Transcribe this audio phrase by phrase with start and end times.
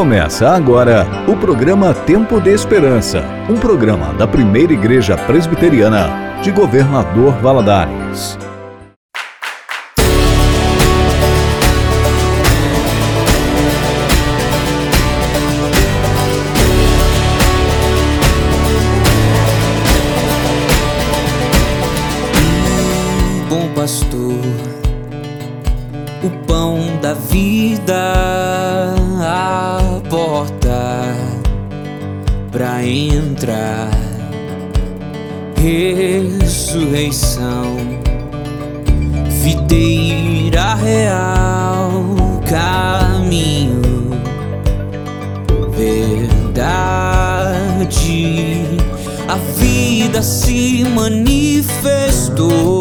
[0.00, 7.34] Começa agora o programa Tempo de Esperança, um programa da primeira Igreja Presbiteriana de Governador
[7.42, 8.38] Valadares.
[36.90, 37.76] Ressurreição,
[39.42, 41.92] videira real,
[42.48, 44.10] caminho,
[45.70, 46.80] verdade.
[49.28, 52.79] A vida se manifestou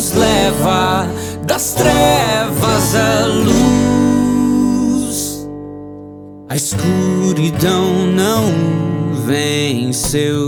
[0.00, 1.06] nos leva
[1.46, 4.56] das trevas à luz.
[6.48, 8.46] A escuridão não
[9.26, 10.46] venceu.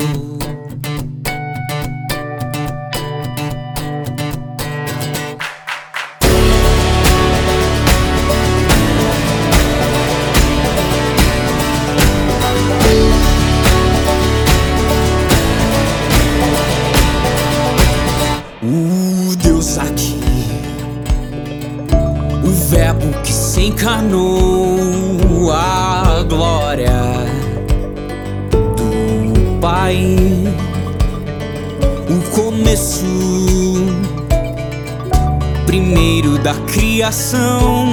[36.92, 37.88] Criação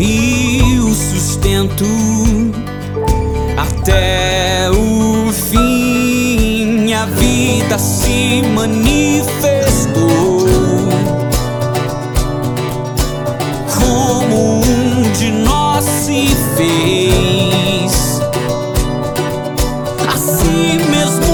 [0.00, 1.84] e o sustento
[3.56, 6.92] até o fim.
[6.92, 10.48] A vida se manifestou
[13.78, 16.26] como um de nós se
[16.56, 18.20] fez.
[20.08, 21.25] A si mesmo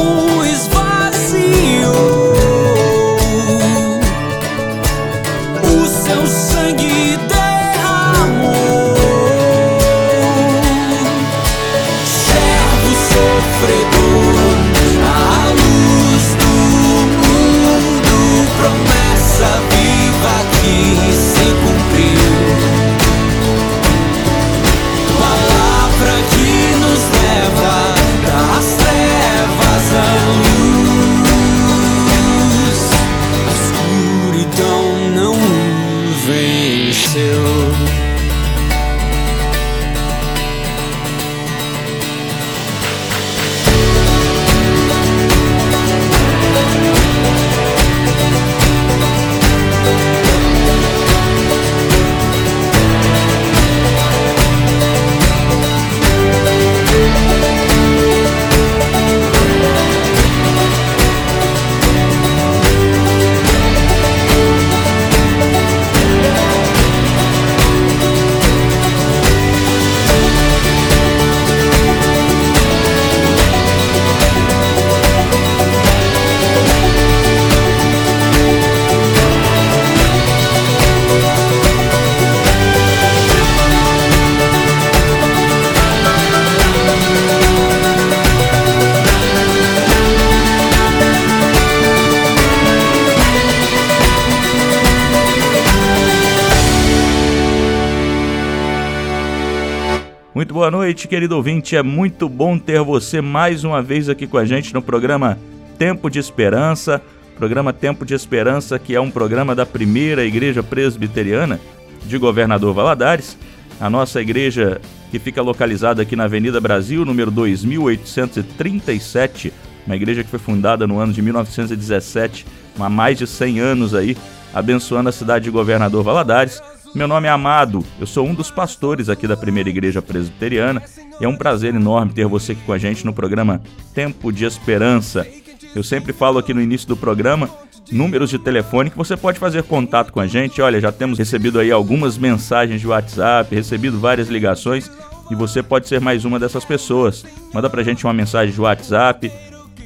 [101.02, 101.76] noite, querido ouvinte.
[101.76, 105.36] É muito bom ter você mais uma vez aqui com a gente no programa
[105.78, 107.02] Tempo de Esperança.
[107.36, 111.60] Programa Tempo de Esperança, que é um programa da primeira Igreja Presbiteriana
[112.04, 113.36] de Governador Valadares.
[113.80, 119.52] A nossa igreja que fica localizada aqui na Avenida Brasil, número 2837,
[119.86, 122.46] uma igreja que foi fundada no ano de 1917,
[122.78, 124.16] há mais de 100 anos aí,
[124.54, 126.62] abençoando a cidade de Governador Valadares.
[126.94, 130.82] Meu nome é Amado, eu sou um dos pastores aqui da Primeira Igreja Presbiteriana
[131.18, 133.62] e é um prazer enorme ter você aqui com a gente no programa
[133.94, 135.26] Tempo de Esperança.
[135.74, 137.48] Eu sempre falo aqui no início do programa
[137.90, 140.60] números de telefone que você pode fazer contato com a gente.
[140.60, 144.90] Olha, já temos recebido aí algumas mensagens de WhatsApp, recebido várias ligações
[145.30, 147.24] e você pode ser mais uma dessas pessoas.
[147.54, 149.32] Manda pra gente uma mensagem de WhatsApp.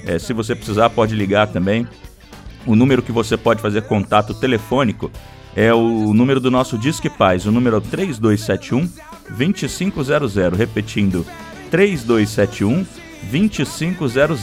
[0.04, 1.86] É, se você precisar, pode ligar também.
[2.66, 5.08] O número que você pode fazer contato telefônico
[5.56, 8.86] é o número do nosso Disque Paz, o número é 3271
[9.30, 10.34] 2500.
[10.56, 11.24] Repetindo,
[11.70, 12.84] 3271
[13.30, 14.42] 2500.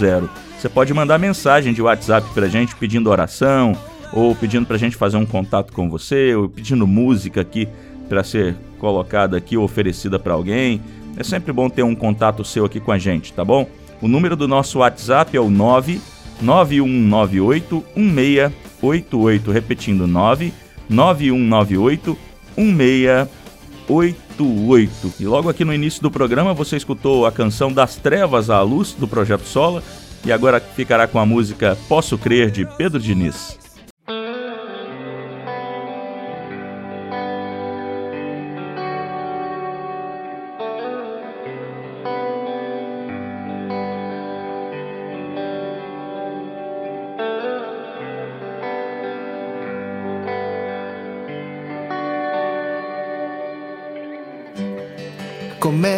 [0.57, 3.77] Você pode mandar mensagem de WhatsApp pra gente pedindo oração,
[4.11, 7.67] ou pedindo pra gente fazer um contato com você, ou pedindo música aqui
[8.09, 10.81] para ser colocada aqui ou oferecida para alguém.
[11.15, 13.69] É sempre bom ter um contato seu aqui com a gente, tá bom?
[14.01, 20.07] O número do nosso WhatsApp é o 99198 1688, repetindo
[20.89, 22.17] 99198
[22.57, 25.13] 1688.
[25.19, 28.93] E logo aqui no início do programa você escutou a canção Das Trevas à Luz
[28.93, 29.83] do Projeto Sola
[30.25, 33.62] e agora ficará com a música Posso Crer de Pedro Diniz.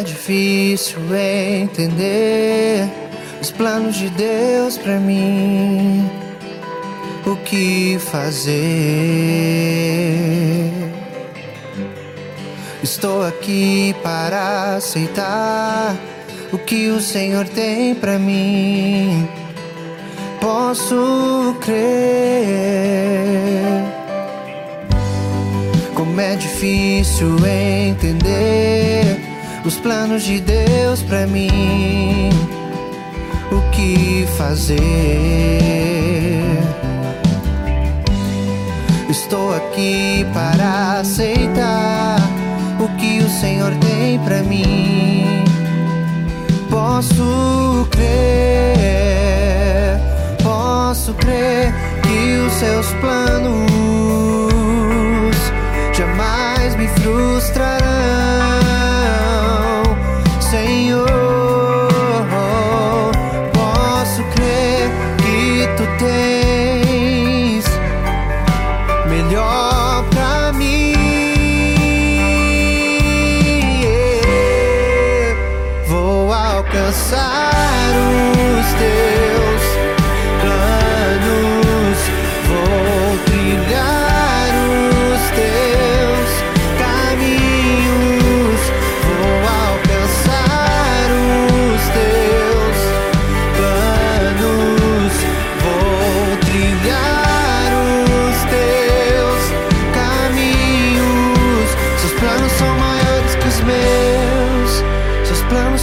[0.05, 2.87] Difícil entender
[3.41, 6.09] os planos de Deus pra mim.
[7.25, 8.53] O que fazer?
[12.83, 15.95] Estou aqui para aceitar
[16.53, 19.27] o que o Senhor tem pra mim.
[20.39, 21.75] Posso crer.
[25.95, 29.24] Como é difícil entender
[29.65, 32.29] os planos de Deus pra mim.
[33.51, 34.77] O que fazer?
[39.09, 42.19] Estou aqui para aceitar
[42.79, 45.43] o que o Senhor tem pra mim.
[46.69, 49.99] Posso crer,
[50.43, 51.73] posso crer
[52.03, 53.71] que os seus planos
[55.93, 58.54] jamais me frustrarão.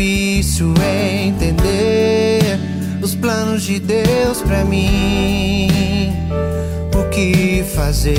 [0.00, 0.72] difícil
[1.28, 2.58] entender
[3.02, 5.68] os planos de Deus para mim.
[6.94, 8.16] O que fazer?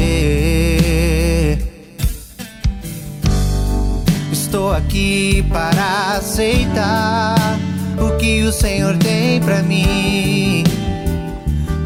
[4.31, 7.57] Estou aqui para aceitar
[7.97, 10.63] o que o Senhor tem para mim.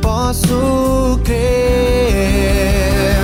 [0.02, 3.16] Posso crer,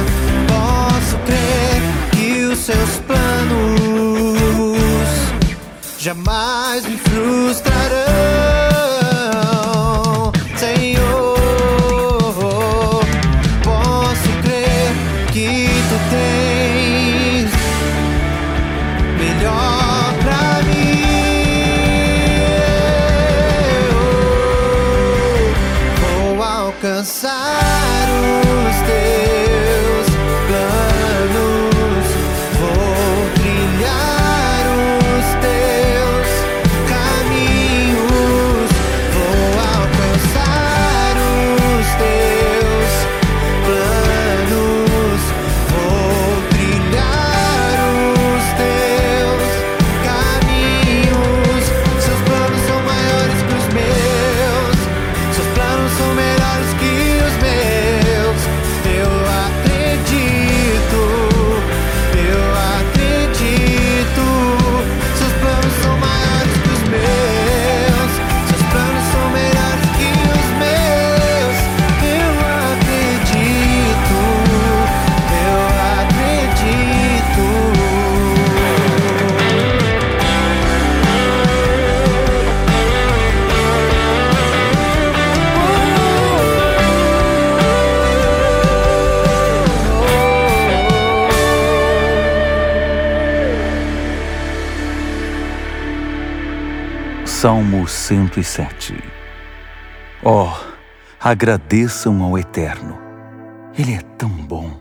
[0.47, 4.30] posso crer que os seus planos
[6.01, 7.90] jamais me frustrarão,
[97.41, 99.03] Salmo 107
[100.23, 100.51] Oh,
[101.19, 102.99] agradeçam ao Eterno.
[103.75, 104.79] Ele é tão bom.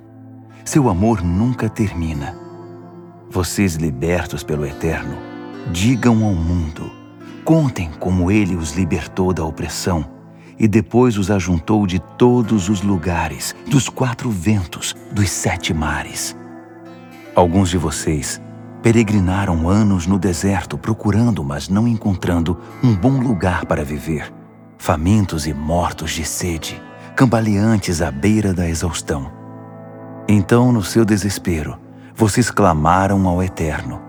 [0.62, 2.36] Seu amor nunca termina.
[3.30, 5.16] Vocês libertos pelo Eterno,
[5.72, 6.92] digam ao mundo,
[7.46, 10.04] contem como ele os libertou da opressão
[10.58, 16.36] e depois os ajuntou de todos os lugares, dos quatro ventos, dos sete mares.
[17.34, 18.38] Alguns de vocês
[18.82, 24.32] peregrinaram anos no deserto procurando, mas não encontrando, um bom lugar para viver,
[24.78, 26.80] famintos e mortos de sede,
[27.14, 29.30] cambaleantes à beira da exaustão.
[30.28, 31.78] Então, no seu desespero,
[32.14, 34.00] vocês clamaram ao Eterno.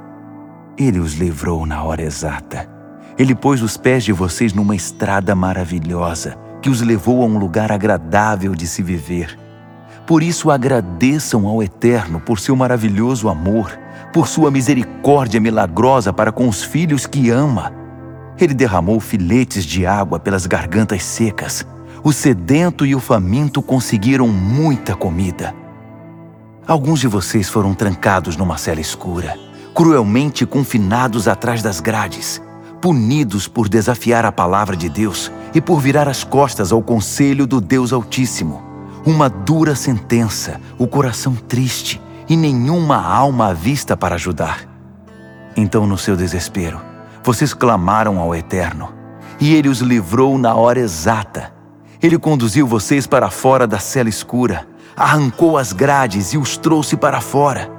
[0.77, 2.69] Ele os livrou na hora exata.
[3.17, 7.71] Ele pôs os pés de vocês numa estrada maravilhosa que os levou a um lugar
[7.71, 9.37] agradável de se viver.
[10.05, 13.77] Por isso agradeçam ao Eterno por seu maravilhoso amor,
[14.13, 17.73] por sua misericórdia milagrosa para com os filhos que ama.
[18.39, 21.65] Ele derramou filetes de água pelas gargantas secas.
[22.03, 25.53] O sedento e o faminto conseguiram muita comida.
[26.67, 29.37] Alguns de vocês foram trancados numa cela escura,
[29.73, 32.41] cruelmente confinados atrás das grades,
[32.81, 37.61] punidos por desafiar a palavra de Deus e por virar as costas ao conselho do
[37.61, 38.71] Deus Altíssimo
[39.05, 41.99] uma dura sentença, o coração triste
[42.31, 44.61] e nenhuma alma à vista para ajudar.
[45.53, 46.79] Então, no seu desespero,
[47.21, 48.87] vocês clamaram ao Eterno,
[49.37, 51.51] e ele os livrou na hora exata.
[52.01, 57.19] Ele conduziu vocês para fora da cela escura, arrancou as grades e os trouxe para
[57.19, 57.69] fora.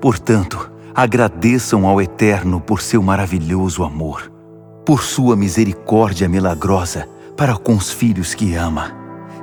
[0.00, 4.32] Portanto, agradeçam ao Eterno por seu maravilhoso amor,
[4.84, 8.90] por sua misericórdia milagrosa para com os filhos que ama.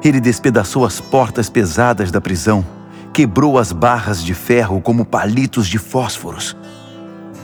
[0.04, 2.66] Ele despedaçou as portas pesadas da prisão,
[3.14, 6.56] quebrou as barras de ferro como palitos de fósforos.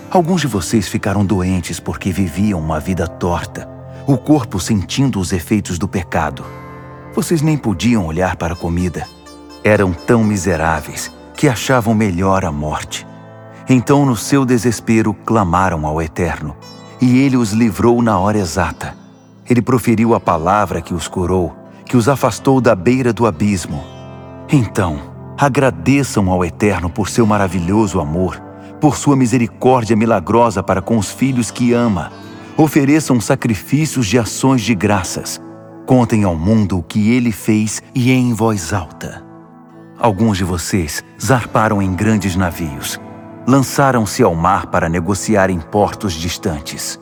[0.09, 3.67] Alguns de vocês ficaram doentes porque viviam uma vida torta,
[4.07, 6.45] o corpo sentindo os efeitos do pecado.
[7.13, 9.07] Vocês nem podiam olhar para a comida.
[9.63, 13.05] Eram tão miseráveis que achavam melhor a morte.
[13.67, 16.55] Então, no seu desespero, clamaram ao Eterno,
[17.01, 18.95] e ele os livrou na hora exata.
[19.49, 23.83] Ele proferiu a palavra que os curou que os afastou da beira do abismo.
[24.51, 28.41] Então, agradeçam ao Eterno por seu maravilhoso amor,
[28.79, 32.11] por sua misericórdia milagrosa para com os filhos que ama.
[32.57, 35.41] Ofereçam sacrifícios de ações de graças.
[35.85, 39.23] Contem ao mundo o que ele fez e em voz alta.
[39.97, 42.99] Alguns de vocês zarparam em grandes navios.
[43.47, 46.99] Lançaram-se ao mar para negociar em portos distantes.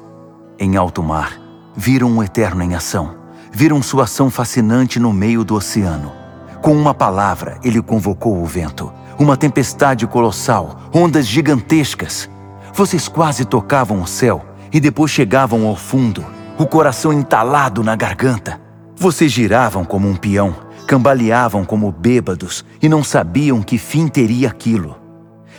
[0.59, 1.39] Em alto mar,
[1.75, 3.23] viram o Eterno em ação
[3.53, 6.22] viram sua ação fascinante no meio do oceano.
[6.63, 8.89] Com uma palavra, ele convocou o vento,
[9.19, 12.29] uma tempestade colossal, ondas gigantescas.
[12.73, 16.25] Vocês quase tocavam o céu e depois chegavam ao fundo,
[16.57, 18.61] o coração entalado na garganta.
[18.95, 20.55] Vocês giravam como um peão,
[20.87, 24.95] cambaleavam como bêbados e não sabiam que fim teria aquilo.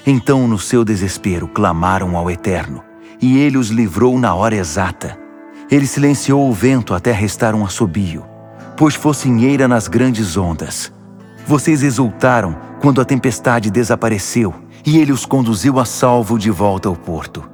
[0.06, 2.82] Então, no seu desespero, clamaram ao Eterno,
[3.20, 5.18] e ele os livrou na hora exata.
[5.70, 8.24] Ele silenciou o vento até restar um assobio,
[8.74, 10.93] pois focinheira nas grandes ondas.
[11.46, 16.96] Vocês exultaram quando a tempestade desapareceu e ele os conduziu a salvo de volta ao
[16.96, 17.44] porto.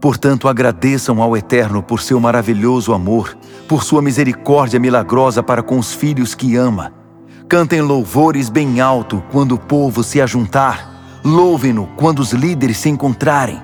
[0.00, 3.36] Portanto, agradeçam ao Eterno por seu maravilhoso amor,
[3.68, 6.92] por sua misericórdia milagrosa para com os filhos que ama.
[7.48, 11.20] Cantem louvores bem alto quando o povo se ajuntar.
[11.24, 13.60] Louvem-no quando os líderes se encontrarem.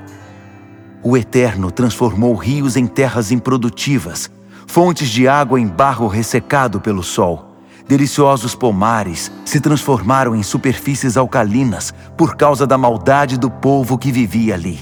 [1.03, 4.31] O Eterno transformou rios em terras improdutivas,
[4.67, 7.52] fontes de água em barro ressecado pelo sol.
[7.93, 14.55] Deliciosos pomares se transformaram em superfícies alcalinas por causa da maldade do povo que vivia
[14.55, 14.81] ali.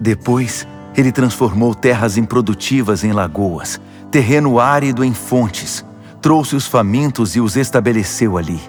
[0.00, 0.64] Depois,
[0.96, 5.84] ele transformou terras improdutivas em lagoas, terreno árido em fontes,
[6.22, 8.60] trouxe os famintos e os estabeleceu ali.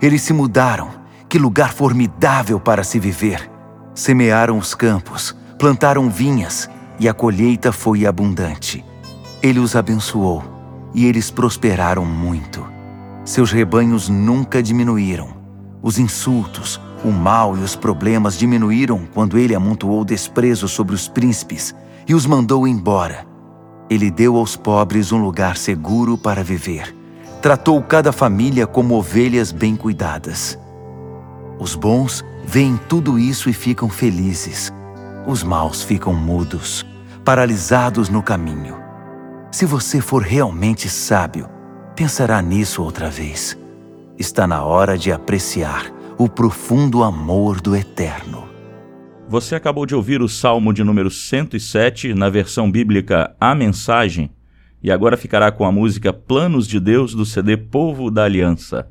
[0.00, 0.88] Eles se mudaram.
[1.28, 3.50] Que lugar formidável para se viver!
[3.94, 6.66] Semearam os campos, plantaram vinhas
[6.98, 8.82] e a colheita foi abundante.
[9.42, 10.42] Ele os abençoou
[10.94, 12.72] e eles prosperaram muito.
[13.24, 15.28] Seus rebanhos nunca diminuíram.
[15.82, 21.74] Os insultos, o mal e os problemas diminuíram quando ele amontoou desprezo sobre os príncipes
[22.06, 23.26] e os mandou embora.
[23.88, 26.94] Ele deu aos pobres um lugar seguro para viver.
[27.42, 30.58] Tratou cada família como ovelhas bem cuidadas.
[31.58, 34.72] Os bons veem tudo isso e ficam felizes
[35.26, 36.86] os maus ficam mudos,
[37.24, 38.76] paralisados no caminho.
[39.50, 41.48] Se você for realmente sábio,
[41.94, 43.58] pensará nisso outra vez.
[44.18, 48.48] Está na hora de apreciar o profundo amor do Eterno.
[49.28, 54.30] Você acabou de ouvir o Salmo de número 107, na versão bíblica A Mensagem,
[54.82, 58.88] e agora ficará com a música Planos de Deus do CD Povo da Aliança.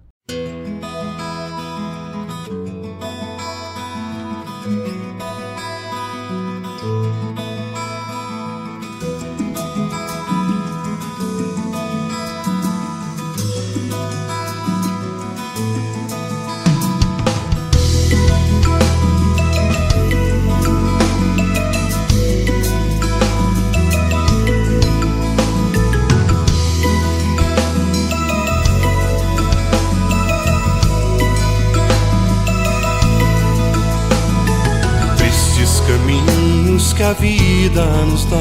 [37.13, 38.37] A vida nos dá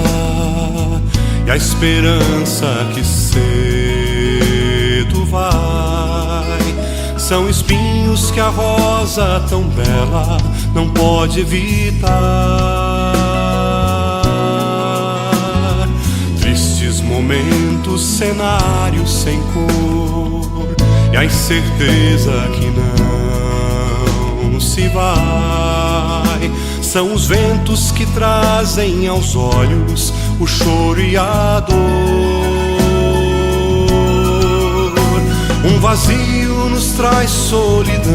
[1.46, 3.36] e a esperança que cedo
[5.26, 6.58] vai.
[7.18, 10.38] São espinhos que a rosa tão bela
[10.74, 12.12] não pode evitar.
[16.40, 20.74] Tristes momentos, cenários sem cor
[21.12, 22.70] e a incerteza que
[24.50, 25.61] não se vai
[26.92, 31.74] são os ventos que trazem aos olhos o choro e a dor.
[35.64, 38.12] Um vazio nos traz solidão,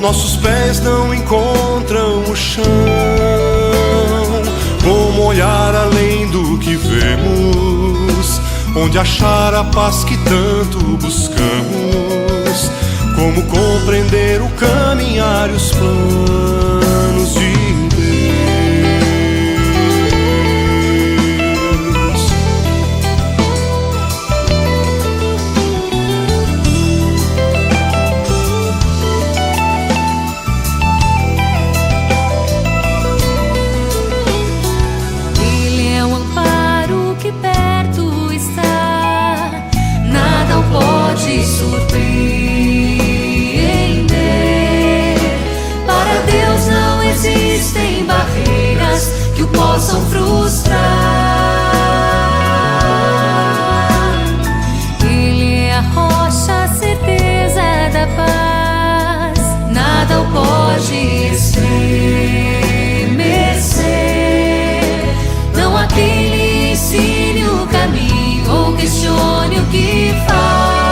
[0.00, 2.64] nossos pés não encontram o chão.
[4.82, 8.40] Como olhar além do que vemos,
[8.74, 12.70] onde achar a paz que tanto buscamos
[13.14, 16.85] como compreender o caminhar e os planos
[17.34, 17.55] de
[49.86, 50.76] possam frustrar.
[55.04, 57.60] Ele é a rocha, a certeza
[57.92, 59.38] da paz,
[59.70, 60.94] nada o pode
[61.32, 61.76] estremecer.
[65.54, 70.85] Não há quem lhe ensine o caminho ou questione o que faz.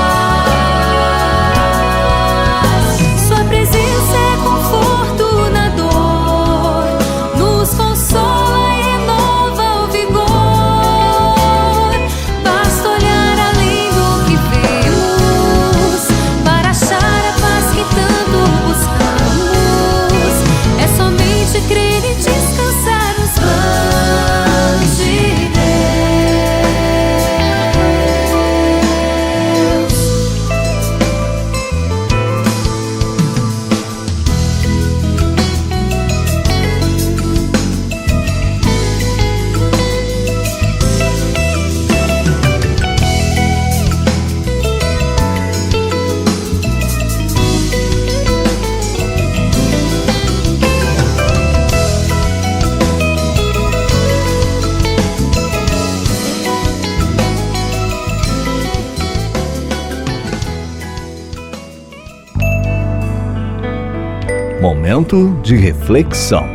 [65.05, 66.47] Momento de reflexão.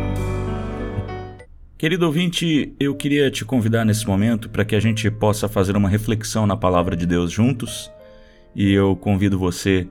[1.78, 5.88] Querido ouvinte, eu queria te convidar nesse momento para que a gente possa fazer uma
[5.88, 7.92] reflexão na palavra de Deus juntos.
[8.56, 9.88] E eu convido você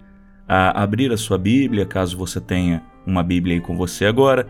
[0.48, 4.48] a abrir a sua Bíblia, caso você tenha uma Bíblia aí com você agora,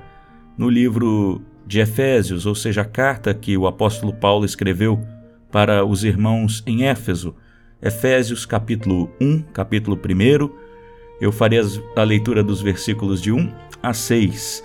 [0.56, 4.98] no livro de Efésios, ou seja, a carta que o apóstolo Paulo escreveu
[5.52, 7.36] para os irmãos em Éfeso.
[7.82, 10.67] Efésios capítulo 1, capítulo 1,
[11.20, 11.60] eu farei
[11.96, 13.52] a leitura dos versículos de 1
[13.82, 14.64] a 6.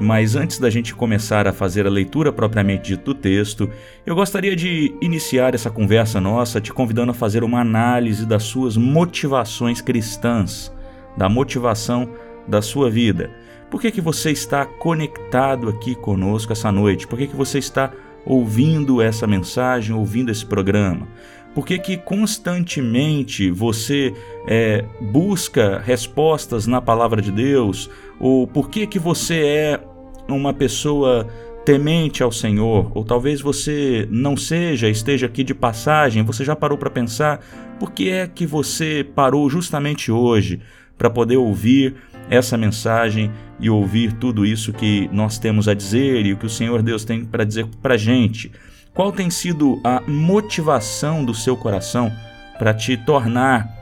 [0.00, 3.68] Mas antes da gente começar a fazer a leitura propriamente dita do texto,
[4.06, 8.76] eu gostaria de iniciar essa conversa nossa te convidando a fazer uma análise das suas
[8.76, 10.72] motivações cristãs,
[11.16, 12.08] da motivação
[12.46, 13.30] da sua vida.
[13.70, 17.06] Por que, que você está conectado aqui conosco essa noite?
[17.06, 17.92] Por que, que você está
[18.24, 21.08] ouvindo essa mensagem, ouvindo esse programa?
[21.54, 24.14] Por que, que constantemente você
[24.46, 27.90] é, busca respostas na palavra de Deus?
[28.20, 29.80] Ou por que, que você é
[30.28, 31.26] uma pessoa
[31.64, 32.92] temente ao Senhor?
[32.94, 37.40] Ou talvez você não seja, esteja aqui de passagem, você já parou para pensar
[37.78, 40.60] por que é que você parou justamente hoje
[40.96, 41.94] para poder ouvir
[42.28, 43.30] essa mensagem
[43.60, 47.04] e ouvir tudo isso que nós temos a dizer e o que o Senhor Deus
[47.04, 48.52] tem para dizer para a gente?
[48.98, 52.12] Qual tem sido a motivação do seu coração
[52.58, 53.72] para te tornar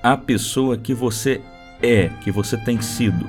[0.00, 1.40] a pessoa que você
[1.82, 3.28] é, que você tem sido?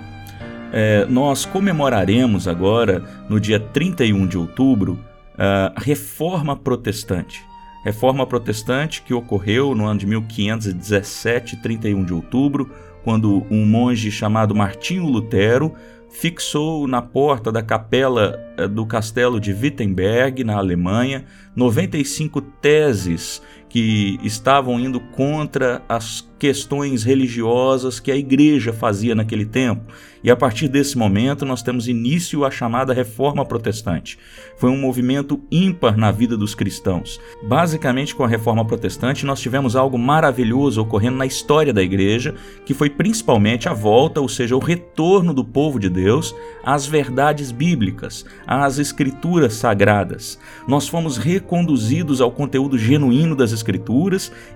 [0.71, 5.03] É, nós comemoraremos agora, no dia 31 de outubro,
[5.35, 7.43] a Reforma Protestante.
[7.83, 12.69] Reforma Protestante que ocorreu no ano de 1517, 31 de outubro,
[13.03, 15.73] quando um monge chamado Martinho Lutero
[16.13, 23.41] fixou na porta da capela eh, do castelo de Wittenberg, na Alemanha, 95 teses
[23.73, 29.91] que estavam indo contra as questões religiosas que a igreja fazia naquele tempo.
[30.21, 34.19] E a partir desse momento nós temos início a chamada Reforma Protestante.
[34.57, 37.19] Foi um movimento ímpar na vida dos cristãos.
[37.41, 42.73] Basicamente, com a Reforma Protestante, nós tivemos algo maravilhoso ocorrendo na história da igreja, que
[42.73, 48.25] foi principalmente a volta, ou seja, o retorno do povo de Deus às verdades bíblicas,
[48.45, 50.37] às escrituras sagradas.
[50.67, 53.62] Nós fomos reconduzidos ao conteúdo genuíno das escrituras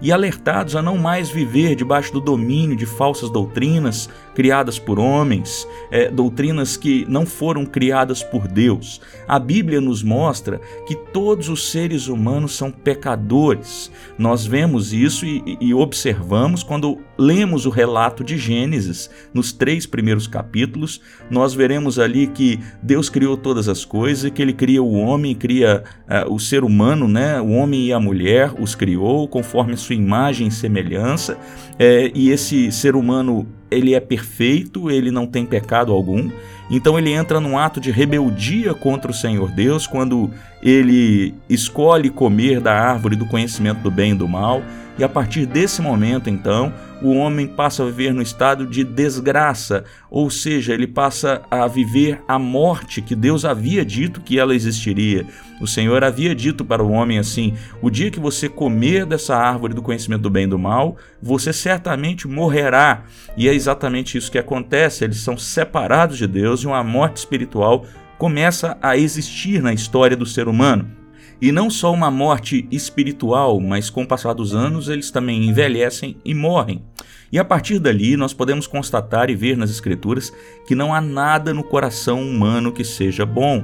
[0.02, 5.67] e alertados a não mais viver debaixo do domínio de falsas doutrinas criadas por homens,
[5.89, 9.02] é, doutrinas que não foram criadas por Deus.
[9.28, 13.91] A Bíblia nos mostra que todos os seres humanos são pecadores.
[14.15, 20.28] Nós vemos isso e, e observamos quando lemos o relato de Gênesis, nos três primeiros
[20.28, 25.34] capítulos, nós veremos ali que Deus criou todas as coisas que ele cria o homem,
[25.34, 27.41] cria uh, o ser humano, né?
[27.41, 31.39] o homem e a mulher, os criou conforme a sua imagem e semelhança,
[31.80, 36.30] é, e esse ser humano ele é perfeito, ele não tem pecado algum.
[36.70, 40.30] Então ele entra num ato de rebeldia contra o Senhor Deus quando
[40.62, 44.62] ele escolhe comer da árvore do conhecimento do bem e do mal.
[44.97, 49.83] E a partir desse momento, então, o homem passa a viver no estado de desgraça,
[50.10, 55.25] ou seja, ele passa a viver a morte que Deus havia dito que ela existiria.
[55.62, 59.75] O Senhor havia dito para o homem assim: o dia que você comer dessa árvore
[59.75, 63.03] do conhecimento do bem e do mal, você certamente morrerá.
[63.36, 67.86] E é exatamente isso que acontece, eles são separados de Deus e uma morte espiritual
[68.17, 70.89] começa a existir na história do ser humano.
[71.41, 76.17] E não só uma morte espiritual, mas com o passar dos anos eles também envelhecem
[76.26, 76.84] e morrem.
[77.32, 80.34] E a partir dali nós podemos constatar e ver nas Escrituras
[80.65, 83.63] que não há nada no coração humano que seja bom.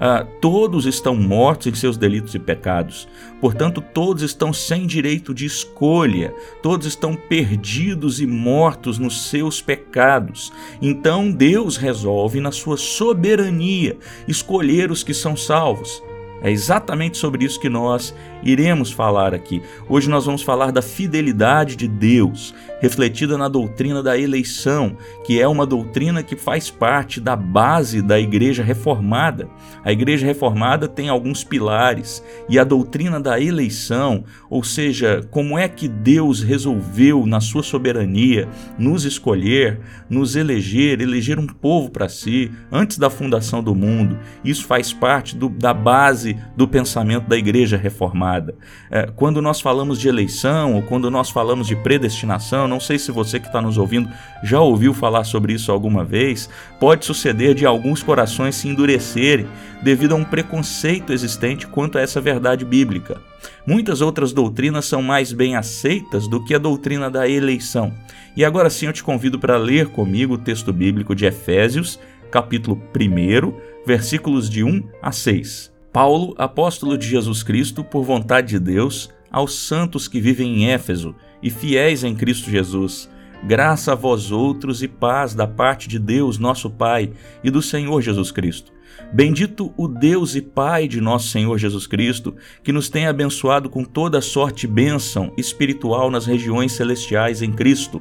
[0.00, 3.06] Ah, todos estão mortos em seus delitos e pecados.
[3.40, 10.52] Portanto, todos estão sem direito de escolha, todos estão perdidos e mortos nos seus pecados.
[10.80, 16.02] Então, Deus resolve, na sua soberania, escolher os que são salvos.
[16.42, 19.62] É exatamente sobre isso que nós iremos falar aqui.
[19.88, 25.46] Hoje nós vamos falar da fidelidade de Deus, refletida na doutrina da eleição, que é
[25.46, 29.48] uma doutrina que faz parte da base da Igreja Reformada.
[29.84, 35.68] A Igreja Reformada tem alguns pilares e a doutrina da eleição, ou seja, como é
[35.68, 42.50] que Deus resolveu, na sua soberania, nos escolher, nos eleger, eleger um povo para si
[42.70, 44.18] antes da fundação do mundo.
[44.44, 48.31] Isso faz parte do, da base do pensamento da igreja reformada.
[48.90, 53.10] É, quando nós falamos de eleição ou quando nós falamos de predestinação, não sei se
[53.10, 54.08] você que está nos ouvindo
[54.42, 59.46] já ouviu falar sobre isso alguma vez, pode suceder de alguns corações se endurecerem
[59.82, 63.20] devido a um preconceito existente quanto a essa verdade bíblica.
[63.66, 67.92] Muitas outras doutrinas são mais bem aceitas do que a doutrina da eleição.
[68.36, 71.98] E agora sim eu te convido para ler comigo o texto bíblico de Efésios,
[72.30, 73.52] capítulo 1,
[73.86, 75.71] versículos de 1 a 6.
[75.92, 81.14] Paulo, apóstolo de Jesus Cristo, por vontade de Deus, aos santos que vivem em Éfeso
[81.42, 83.10] e fiéis em Cristo Jesus,
[83.44, 87.12] graça a vós outros e paz da parte de Deus, nosso Pai,
[87.44, 88.72] e do Senhor Jesus Cristo.
[89.12, 93.84] Bendito o Deus e Pai de nosso Senhor Jesus Cristo, que nos tem abençoado com
[93.84, 98.00] toda sorte de bênção espiritual nas regiões celestiais em Cristo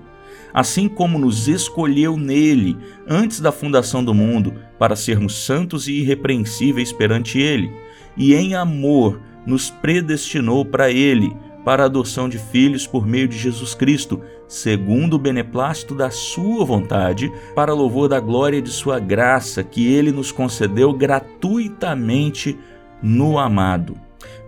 [0.54, 2.78] assim como nos escolheu nele
[3.08, 7.72] antes da fundação do mundo, para sermos santos e irrepreensíveis perante ele,
[8.18, 13.38] e em amor nos predestinou para ele, para a adoção de filhos por meio de
[13.38, 19.64] Jesus Cristo, segundo o beneplácito da sua vontade, para louvor da glória de sua graça,
[19.64, 22.58] que ele nos concedeu gratuitamente
[23.04, 23.96] no amado.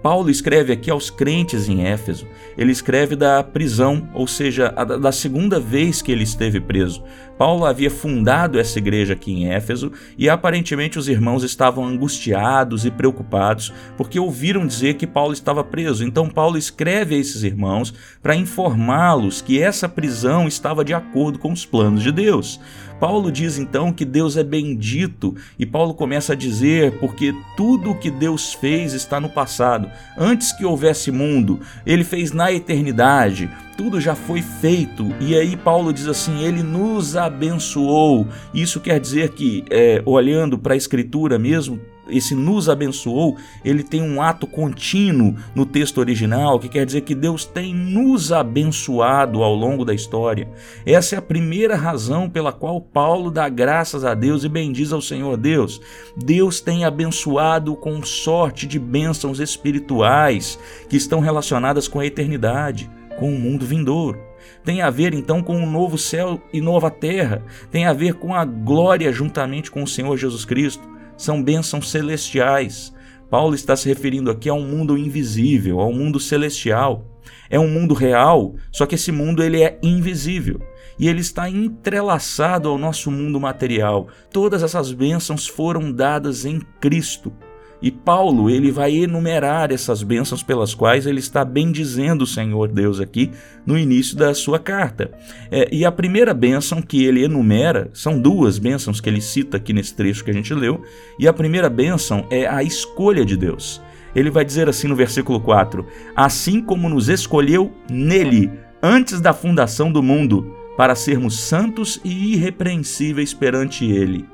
[0.02, 2.28] Paulo escreve aqui aos crentes em Éfeso.
[2.58, 7.02] Ele escreve da prisão, ou seja, da segunda vez que ele esteve preso.
[7.44, 12.90] Paulo havia fundado essa igreja aqui em Éfeso e aparentemente os irmãos estavam angustiados e
[12.90, 16.06] preocupados porque ouviram dizer que Paulo estava preso.
[16.06, 21.52] Então Paulo escreve a esses irmãos para informá-los que essa prisão estava de acordo com
[21.52, 22.62] os planos de Deus.
[22.98, 28.00] Paulo diz então que Deus é bendito e Paulo começa a dizer porque tudo o
[28.00, 34.00] que Deus fez está no passado antes que houvesse mundo, ele fez na eternidade, tudo
[34.00, 35.14] já foi feito.
[35.20, 38.28] E aí Paulo diz assim: ele nos abençoou.
[38.54, 44.02] Isso quer dizer que, é, olhando para a Escritura mesmo, esse nos abençoou, ele tem
[44.02, 49.56] um ato contínuo no texto original, que quer dizer que Deus tem nos abençoado ao
[49.56, 50.50] longo da história.
[50.86, 55.02] Essa é a primeira razão pela qual Paulo dá graças a Deus e bendiz ao
[55.02, 55.80] Senhor Deus.
[56.18, 63.34] Deus tem abençoado com sorte de bênçãos espirituais que estão relacionadas com a eternidade, com
[63.34, 64.33] o mundo vindouro
[64.64, 68.34] tem a ver então com um novo céu e nova terra, tem a ver com
[68.34, 72.94] a glória juntamente com o Senhor Jesus Cristo são bênçãos celestiais.
[73.30, 77.06] Paulo está se referindo aqui a um mundo invisível, a um mundo celestial.
[77.50, 80.60] É um mundo real, só que esse mundo ele é invisível
[81.00, 84.08] e ele está entrelaçado ao nosso mundo material.
[84.32, 87.34] Todas essas bênçãos foram dadas em Cristo.
[87.84, 93.02] E Paulo, ele vai enumerar essas bênçãos pelas quais ele está bendizendo o Senhor Deus
[93.02, 93.30] aqui
[93.66, 95.12] no início da sua carta.
[95.52, 99.74] É, e a primeira bênção que ele enumera, são duas bênçãos que ele cita aqui
[99.74, 100.82] nesse trecho que a gente leu,
[101.20, 103.82] e a primeira bênção é a escolha de Deus.
[104.16, 108.50] Ele vai dizer assim no versículo 4: Assim como nos escolheu nele,
[108.82, 114.26] antes da fundação do mundo, para sermos santos e irrepreensíveis perante ele.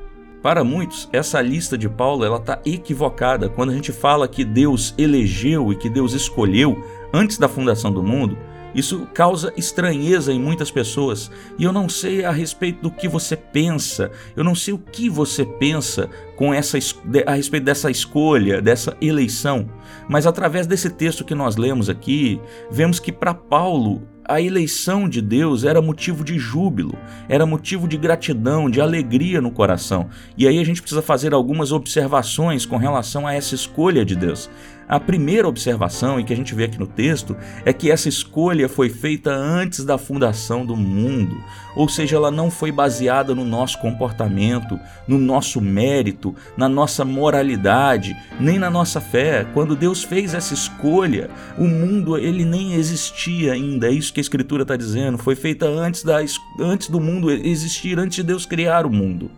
[0.42, 3.50] Para muitos, essa lista de Paulo ela está equivocada.
[3.50, 6.82] Quando a gente fala que Deus elegeu e que Deus escolheu
[7.14, 8.38] antes da fundação do mundo,
[8.74, 11.30] isso causa estranheza em muitas pessoas.
[11.58, 15.10] E eu não sei a respeito do que você pensa, eu não sei o que
[15.10, 16.78] você pensa com essa,
[17.26, 19.70] a respeito dessa escolha, dessa eleição.
[20.08, 22.40] Mas através desse texto que nós lemos aqui,
[22.72, 26.96] vemos que para Paulo a eleição de Deus era motivo de júbilo,
[27.28, 30.08] era motivo de gratidão, de alegria no coração.
[30.38, 34.48] E aí a gente precisa fazer algumas observações com relação a essa escolha de Deus.
[34.90, 38.68] A primeira observação, e que a gente vê aqui no texto, é que essa escolha
[38.68, 41.38] foi feita antes da fundação do mundo,
[41.76, 48.18] ou seja, ela não foi baseada no nosso comportamento, no nosso mérito, na nossa moralidade,
[48.40, 49.46] nem na nossa fé.
[49.54, 53.88] Quando Deus fez essa escolha, o mundo ele nem existia ainda.
[53.88, 55.20] É isso que a Escritura está dizendo.
[55.20, 56.18] Foi feita antes, da,
[56.60, 59.30] antes do mundo existir, antes de Deus criar o mundo.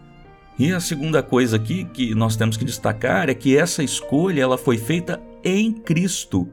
[0.61, 4.59] E a segunda coisa aqui que nós temos que destacar é que essa escolha ela
[4.59, 6.47] foi feita em Cristo.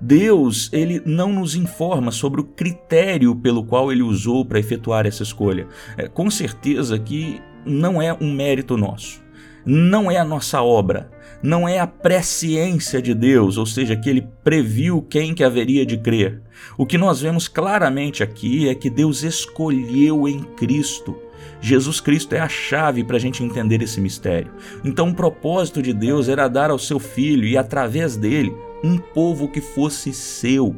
[0.00, 5.24] Deus, ele não nos informa sobre o critério pelo qual ele usou para efetuar essa
[5.24, 5.66] escolha.
[5.96, 9.20] É, com certeza que não é um mérito nosso,
[9.66, 11.10] não é a nossa obra,
[11.42, 15.98] não é a presciência de Deus, ou seja, que ele previu quem que haveria de
[15.98, 16.40] crer.
[16.76, 21.26] O que nós vemos claramente aqui é que Deus escolheu em Cristo
[21.60, 24.52] Jesus Cristo é a chave para a gente entender esse mistério.
[24.84, 29.48] Então, o propósito de Deus era dar ao seu filho e, através dele, um povo
[29.48, 30.76] que fosse seu.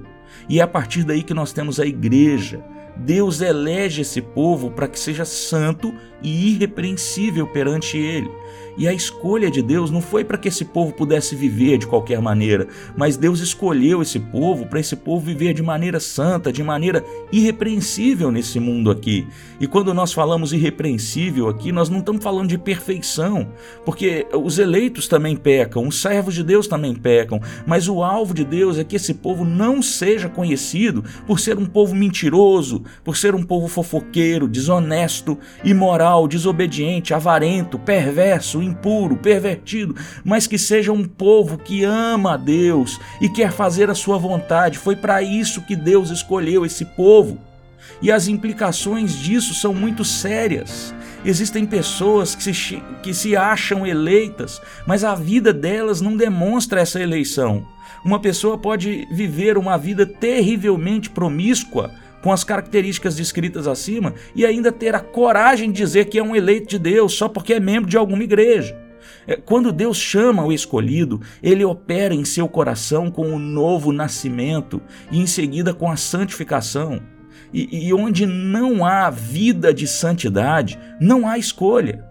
[0.48, 2.64] E é a partir daí que nós temos a igreja.
[2.96, 8.30] Deus elege esse povo para que seja santo e irrepreensível perante ele.
[8.76, 12.20] E a escolha de Deus não foi para que esse povo pudesse viver de qualquer
[12.20, 17.04] maneira, mas Deus escolheu esse povo para esse povo viver de maneira santa, de maneira
[17.32, 19.26] irrepreensível nesse mundo aqui.
[19.60, 23.48] E quando nós falamos irrepreensível aqui, nós não estamos falando de perfeição,
[23.84, 28.44] porque os eleitos também pecam, os servos de Deus também pecam, mas o alvo de
[28.44, 33.34] Deus é que esse povo não seja conhecido por ser um povo mentiroso, por ser
[33.34, 39.94] um povo fofoqueiro, desonesto, imoral, desobediente, avarento, perverso, impuro, pervertido,
[40.24, 44.78] mas que seja um povo que ama a Deus e quer fazer a sua vontade.
[44.78, 47.38] Foi para isso que Deus escolheu esse povo.
[48.02, 50.94] E as implicações disso são muito sérias.
[51.24, 57.00] Existem pessoas que se, que se acham eleitas, mas a vida delas não demonstra essa
[57.00, 57.66] eleição.
[58.02, 61.90] Uma pessoa pode viver uma vida terrivelmente promíscua,
[62.22, 66.36] com as características descritas acima e ainda ter a coragem de dizer que é um
[66.36, 68.76] eleito de Deus só porque é membro de alguma igreja.
[69.26, 74.80] É, quando Deus chama o escolhido, ele opera em seu coração com o novo nascimento
[75.10, 77.00] e em seguida com a santificação.
[77.52, 82.04] E, e onde não há vida de santidade, não há escolha.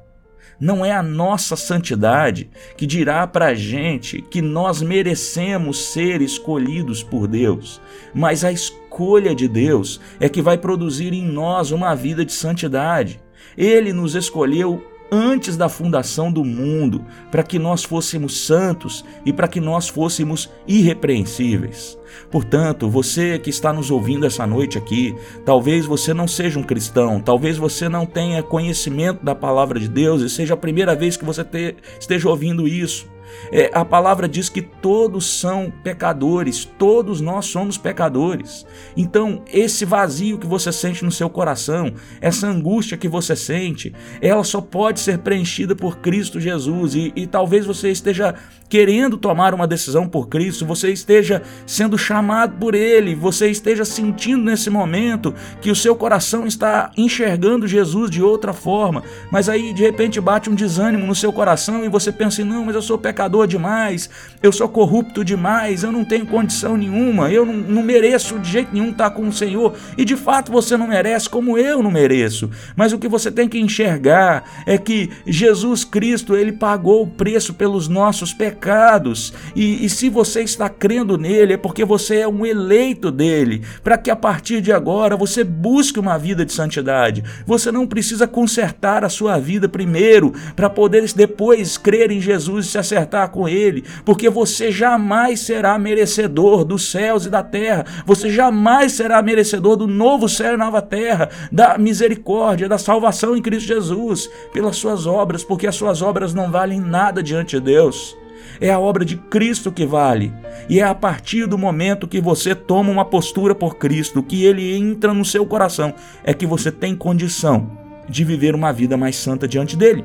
[0.60, 7.02] Não é a nossa santidade que dirá para a gente que nós merecemos ser escolhidos
[7.02, 7.80] por Deus,
[8.14, 8.89] mas a escolha
[9.36, 13.20] de Deus é que vai produzir em nós uma vida de santidade.
[13.58, 19.48] Ele nos escolheu antes da fundação do mundo, para que nós fôssemos santos e para
[19.48, 21.98] que nós fôssemos irrepreensíveis.
[22.30, 27.20] Portanto, você que está nos ouvindo essa noite aqui, talvez você não seja um cristão,
[27.20, 31.26] talvez você não tenha conhecimento da palavra de Deus e seja a primeira vez que
[31.26, 33.08] você te, esteja ouvindo isso.
[33.52, 38.66] É, a palavra diz que todos são pecadores, todos nós somos pecadores.
[38.96, 44.44] Então, esse vazio que você sente no seu coração, essa angústia que você sente, ela
[44.44, 46.96] só pode ser preenchida por Cristo Jesus.
[46.96, 48.36] E, e talvez você esteja
[48.70, 54.44] querendo tomar uma decisão por Cristo, você esteja sendo chamado por Ele, você esteja sentindo
[54.44, 59.82] nesse momento que o seu coração está enxergando Jesus de outra forma, mas aí de
[59.82, 63.46] repente bate um desânimo no seu coração e você pensa: não, mas eu sou pecador
[63.46, 64.10] demais,
[64.42, 68.70] eu sou corrupto demais, eu não tenho condição nenhuma, eu não, não mereço de jeito
[68.72, 72.50] nenhum estar com o Senhor, e de fato você não merece, como eu não mereço,
[72.78, 77.54] mas o que você tem que enxergar é que Jesus Cristo, ele pagou o preço
[77.54, 79.34] pelos nossos pecados.
[79.56, 83.98] E, e se você está crendo nele, é porque você é um eleito dele, para
[83.98, 87.24] que a partir de agora você busque uma vida de santidade.
[87.46, 92.70] Você não precisa consertar a sua vida primeiro, para poder depois crer em Jesus e
[92.70, 98.30] se acertar com ele, porque você jamais será merecedor dos céus e da terra, você
[98.30, 103.68] jamais será merecedor do novo céu e nova terra, da misericórdia, da salvação em Cristo
[103.68, 108.18] Jesus, pelas suas obras, porque as suas obras não valem nada diante de Deus.
[108.62, 110.34] É a obra de Cristo que vale.
[110.68, 114.76] E é a partir do momento que você toma uma postura por Cristo, que ele
[114.76, 115.94] entra no seu coração,
[116.24, 117.72] é que você tem condição
[118.08, 120.04] de viver uma vida mais santa diante dele.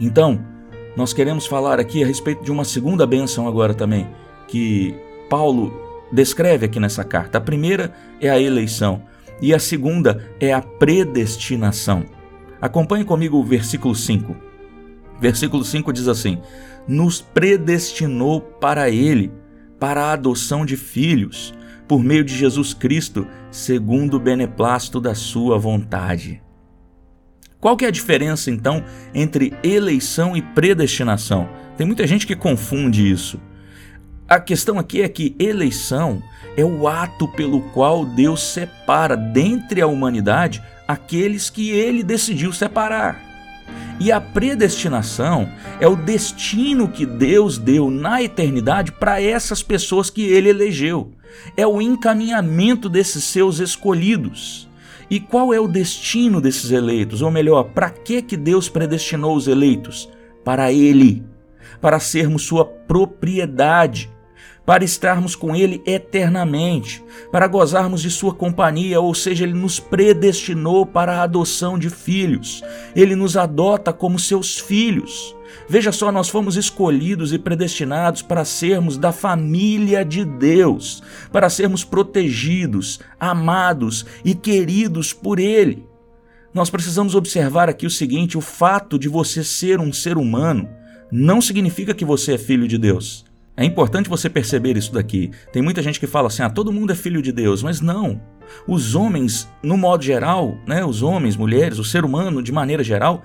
[0.00, 0.40] Então,
[0.96, 4.08] nós queremos falar aqui a respeito de uma segunda bênção agora também,
[4.48, 4.94] que
[5.28, 5.72] Paulo
[6.10, 7.38] descreve aqui nessa carta.
[7.38, 9.02] A primeira é a eleição
[9.40, 12.04] e a segunda é a predestinação.
[12.60, 14.34] Acompanhe comigo o versículo 5.
[15.20, 16.40] Versículo 5 diz assim:
[16.88, 19.32] nos predestinou para Ele,
[19.78, 21.52] para a adoção de filhos,
[21.86, 26.42] por meio de Jesus Cristo, segundo o beneplácito da Sua vontade.
[27.66, 31.48] Qual que é a diferença então entre eleição e predestinação?
[31.76, 33.40] Tem muita gente que confunde isso.
[34.28, 36.22] A questão aqui é que eleição
[36.56, 43.20] é o ato pelo qual Deus separa dentre a humanidade aqueles que ele decidiu separar.
[43.98, 45.50] E a predestinação
[45.80, 51.14] é o destino que Deus deu na eternidade para essas pessoas que ele elegeu.
[51.56, 54.68] É o encaminhamento desses seus escolhidos.
[55.08, 57.22] E qual é o destino desses eleitos?
[57.22, 60.10] Ou melhor, para que que Deus predestinou os eleitos?
[60.44, 61.24] Para ele,
[61.80, 64.10] para sermos sua propriedade
[64.66, 70.84] para estarmos com Ele eternamente, para gozarmos de Sua companhia, ou seja, Ele nos predestinou
[70.84, 72.62] para a adoção de filhos,
[72.94, 75.34] Ele nos adota como seus filhos.
[75.68, 81.02] Veja só, nós fomos escolhidos e predestinados para sermos da família de Deus,
[81.32, 85.86] para sermos protegidos, amados e queridos por Ele.
[86.52, 90.68] Nós precisamos observar aqui o seguinte: o fato de você ser um ser humano
[91.12, 93.25] não significa que você é filho de Deus.
[93.56, 95.30] É importante você perceber isso daqui.
[95.52, 98.20] Tem muita gente que fala assim: ah, todo mundo é filho de Deus, mas não.
[98.66, 103.22] Os homens, no modo geral, né, os homens, mulheres, o ser humano de maneira geral,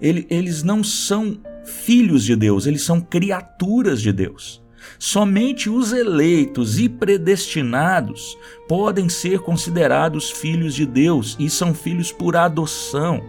[0.00, 4.62] ele, eles não são filhos de Deus, eles são criaturas de Deus.
[4.98, 8.36] Somente os eleitos e predestinados
[8.68, 13.22] podem ser considerados filhos de Deus e são filhos por adoção.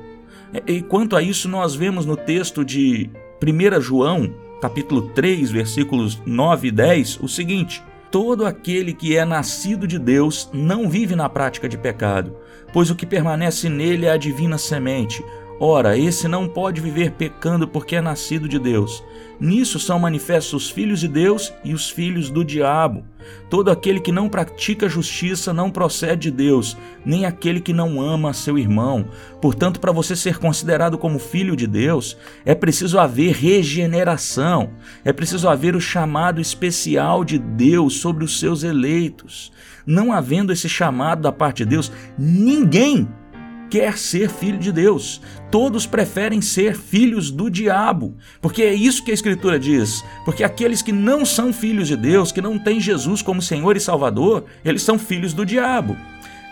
[0.67, 3.09] E quanto a isso, nós vemos no texto de
[3.41, 9.87] 1 João, capítulo 3, versículos 9 e 10, o seguinte: Todo aquele que é nascido
[9.87, 12.35] de Deus não vive na prática de pecado,
[12.73, 15.23] pois o que permanece nele é a divina semente.
[15.57, 19.01] Ora, esse não pode viver pecando porque é nascido de Deus.
[19.39, 23.05] Nisso são manifestos os filhos de Deus e os filhos do diabo.
[23.49, 28.33] Todo aquele que não pratica justiça não procede de Deus, nem aquele que não ama
[28.33, 29.07] seu irmão.
[29.41, 34.71] Portanto, para você ser considerado como filho de Deus, é preciso haver regeneração,
[35.05, 39.53] é preciso haver o chamado especial de Deus sobre os seus eleitos.
[39.85, 43.07] Não havendo esse chamado da parte de Deus, ninguém
[43.69, 45.21] quer ser filho de Deus.
[45.51, 50.03] Todos preferem ser filhos do diabo, porque é isso que a Escritura diz.
[50.23, 53.79] Porque aqueles que não são filhos de Deus, que não têm Jesus como Senhor e
[53.79, 55.95] Salvador, eles são filhos do diabo.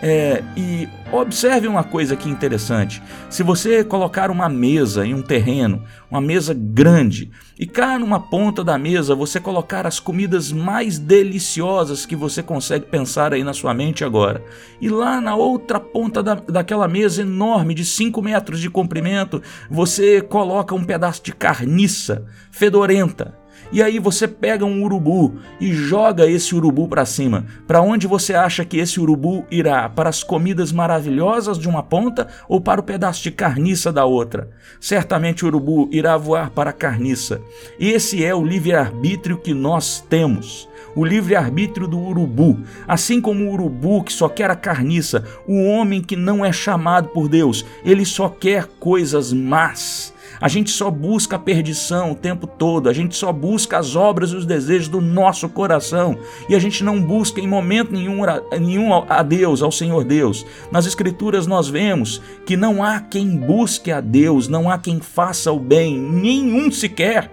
[0.06, 5.82] É, e observe uma coisa aqui interessante: se você colocar uma mesa em um terreno,
[6.12, 12.06] uma mesa grande, e cá numa ponta da mesa você colocar as comidas mais deliciosas
[12.06, 14.44] que você consegue pensar aí na sua mente agora,
[14.82, 19.42] e lá na outra ponta da, daquela mesa enorme de 5 metros de comprimento
[19.72, 23.42] você coloca um pedaço de carniça fedorenta
[23.74, 27.44] E aí você pega um urubu e joga esse urubu para cima.
[27.66, 29.90] Para onde você acha que esse urubu irá?
[29.90, 34.52] Para as comidas maravilhosas de uma ponta ou para o pedaço de carniça da outra?
[34.80, 37.42] Certamente o urubu irá voar para a carniça.
[37.80, 42.60] Esse é o livre-arbítrio que nós temos o livre-arbítrio do urubu.
[42.88, 47.10] Assim como o urubu que só quer a carniça, o homem que não é chamado
[47.10, 50.13] por Deus, ele só quer coisas más.
[50.44, 54.32] A gente só busca a perdição o tempo todo, a gente só busca as obras
[54.32, 56.18] e os desejos do nosso coração
[56.50, 58.24] e a gente não busca em momento nenhum,
[58.60, 60.46] nenhum a Deus, ao Senhor Deus.
[60.70, 65.50] Nas Escrituras nós vemos que não há quem busque a Deus, não há quem faça
[65.50, 67.32] o bem, nenhum sequer.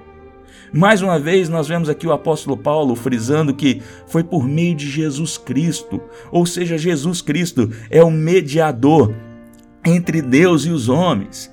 [0.73, 4.89] Mais uma vez, nós vemos aqui o apóstolo Paulo frisando que foi por meio de
[4.89, 6.01] Jesus Cristo,
[6.31, 9.13] ou seja, Jesus Cristo é o mediador
[9.85, 11.51] entre Deus e os homens.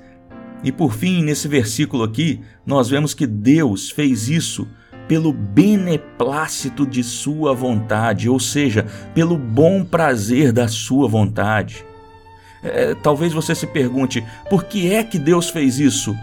[0.62, 4.66] E por fim, nesse versículo aqui, nós vemos que Deus fez isso
[5.06, 8.84] pelo beneplácito de sua vontade, ou seja,
[9.14, 11.84] pelo bom prazer da sua vontade.
[12.62, 16.14] É, talvez você se pergunte, por que é que Deus fez isso?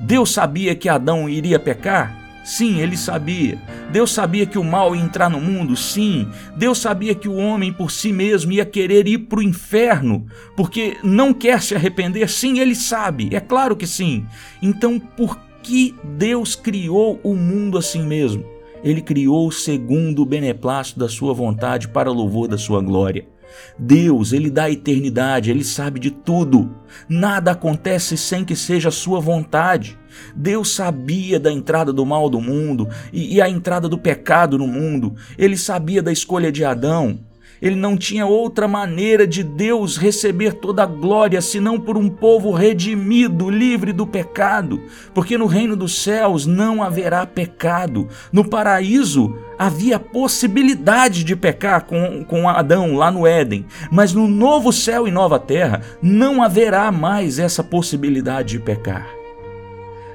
[0.00, 2.21] Deus sabia que Adão iria pecar?
[2.44, 3.58] Sim, ele sabia.
[3.92, 5.76] Deus sabia que o mal ia entrar no mundo?
[5.76, 6.28] Sim.
[6.56, 10.26] Deus sabia que o homem por si mesmo ia querer ir para o inferno,
[10.56, 12.28] porque não quer se arrepender?
[12.28, 13.28] Sim, ele sabe.
[13.32, 14.26] É claro que sim.
[14.60, 18.44] Então, por que Deus criou o mundo assim mesmo?
[18.82, 23.31] Ele criou segundo o beneplácito da sua vontade para louvor da sua glória.
[23.78, 26.74] Deus, ele dá a eternidade, ele sabe de tudo.
[27.08, 29.98] Nada acontece sem que seja sua vontade.
[30.34, 34.66] Deus sabia da entrada do mal do mundo e, e a entrada do pecado no
[34.66, 35.14] mundo.
[35.38, 37.18] Ele sabia da escolha de Adão.
[37.62, 42.50] Ele não tinha outra maneira de Deus receber toda a glória senão por um povo
[42.50, 44.82] redimido, livre do pecado,
[45.14, 48.08] porque no reino dos céus não haverá pecado.
[48.32, 54.72] No paraíso havia possibilidade de pecar com, com Adão lá no Éden, mas no novo
[54.72, 59.06] céu e nova terra não haverá mais essa possibilidade de pecar.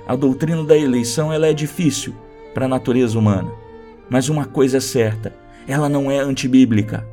[0.05, 2.13] A doutrina da eleição ela é difícil
[2.53, 3.51] para a natureza humana,
[4.09, 5.33] mas uma coisa é certa,
[5.65, 7.07] ela não é antibíblica.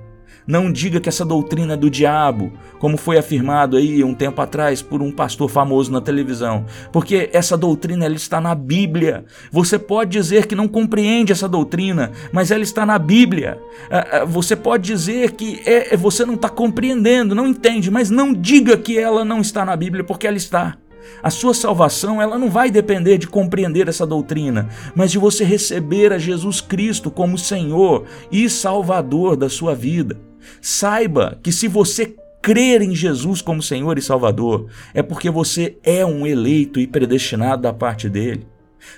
[0.47, 4.83] Não diga que essa doutrina é do diabo, como foi afirmado aí um tempo atrás
[4.83, 9.25] por um pastor famoso na televisão, porque essa doutrina ela está na Bíblia.
[9.51, 13.59] Você pode dizer que não compreende essa doutrina, mas ela está na Bíblia.
[13.91, 18.35] Ah, ah, você pode dizer que é, você não está compreendendo, não entende, mas não
[18.35, 20.77] diga que ela não está na Bíblia, porque ela está.
[21.23, 26.13] A sua salvação, ela não vai depender de compreender essa doutrina, mas de você receber
[26.13, 30.19] a Jesus Cristo como Senhor e Salvador da sua vida.
[30.61, 36.05] Saiba que se você crer em Jesus como Senhor e Salvador, é porque você é
[36.05, 38.47] um eleito e predestinado da parte dele.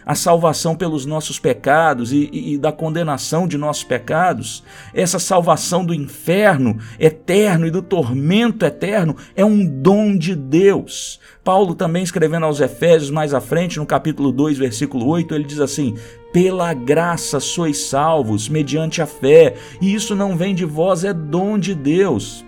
[0.04, 4.62] A salvação pelos nossos pecados e, e, e, da condenação de nossos pecados,
[4.94, 11.20] essa salvação do inferno eterno e do tormento eterno, é um dom de Deus.
[11.42, 15.60] Paulo, também escrevendo aos Efésios mais à frente, no capítulo 2, versículo 8, ele diz
[15.60, 15.94] assim:
[16.32, 21.58] pela graça sois salvos, mediante a fé, e isso não vem de vós, é dom
[21.58, 22.44] de Deus.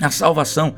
[0.00, 0.74] A salvação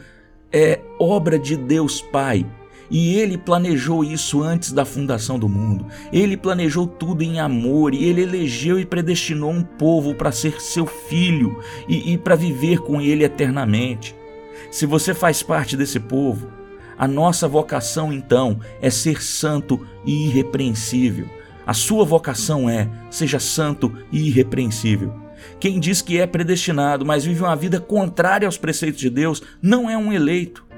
[0.53, 2.47] é obra de Deus Pai.
[2.91, 5.87] E ele planejou isso antes da fundação do mundo.
[6.13, 10.87] Ele planejou tudo em amor e ele elegeu e predestinou um povo para ser seu
[10.87, 14.15] filho e, e para viver com ele eternamente.
[14.71, 16.49] Se você faz parte desse povo,
[16.99, 21.27] a nossa vocação então é ser santo e irrepreensível.
[21.67, 25.15] A sua vocação é: seja santo e irrepreensível.
[25.59, 29.89] Quem diz que é predestinado, mas vive uma vida contrária aos preceitos de Deus, não
[29.89, 30.70] é um eleito.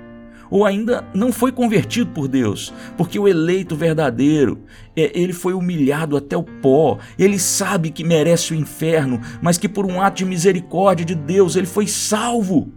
[0.52, 4.60] Ou ainda não foi convertido por Deus, porque o eleito verdadeiro,
[4.94, 9.66] é, ele foi humilhado até o pó, ele sabe que merece o inferno, mas que
[9.66, 12.70] por um ato de misericórdia de Deus ele foi salvo.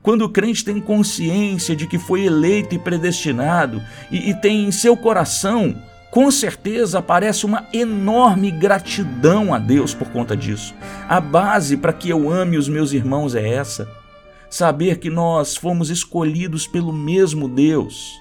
[0.00, 4.70] Quando o crente tem consciência de que foi eleito e predestinado e, e tem em
[4.70, 5.76] seu coração
[6.12, 10.74] com certeza aparece uma enorme gratidão a Deus por conta disso.
[11.08, 13.88] A base para que eu ame os meus irmãos é essa:
[14.50, 18.18] saber que nós fomos escolhidos pelo mesmo Deus.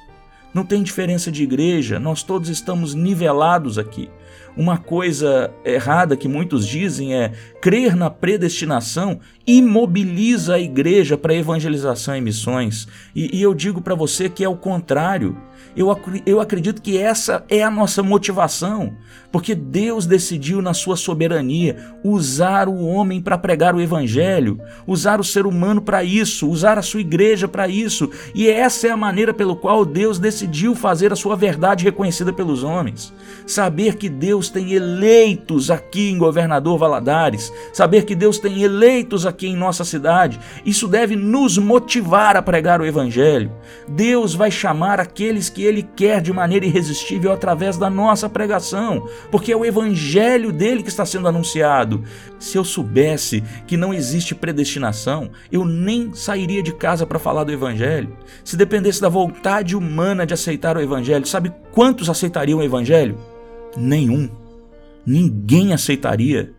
[0.54, 4.10] Não tem diferença de igreja, nós todos estamos nivelados aqui.
[4.58, 12.16] Uma coisa errada que muitos dizem é crer na predestinação imobiliza a igreja para evangelização
[12.16, 12.88] e missões.
[13.16, 15.38] E, e eu digo para você que é o contrário.
[15.76, 15.96] Eu,
[16.26, 18.94] eu acredito que essa é a nossa motivação,
[19.32, 25.24] porque Deus decidiu, na sua soberania, usar o homem para pregar o evangelho, usar o
[25.24, 29.34] ser humano para isso, usar a sua igreja para isso, e essa é a maneira
[29.34, 33.14] pelo qual Deus decidiu fazer a sua verdade reconhecida pelos homens.
[33.46, 39.48] Saber que Deus tem eleitos aqui em Governador Valadares, saber que Deus tem eleitos aqui
[39.48, 43.52] em nossa cidade, isso deve nos motivar a pregar o Evangelho.
[43.88, 49.52] Deus vai chamar aqueles que Ele quer de maneira irresistível através da nossa pregação, porque
[49.52, 52.04] é o Evangelho dele que está sendo anunciado.
[52.38, 57.52] Se eu soubesse que não existe predestinação, eu nem sairia de casa para falar do
[57.52, 58.16] Evangelho.
[58.44, 63.18] Se dependesse da vontade humana de aceitar o Evangelho, sabe quantos aceitariam o Evangelho?
[63.78, 64.30] Nenhum.
[65.06, 66.54] Ninguém aceitaria.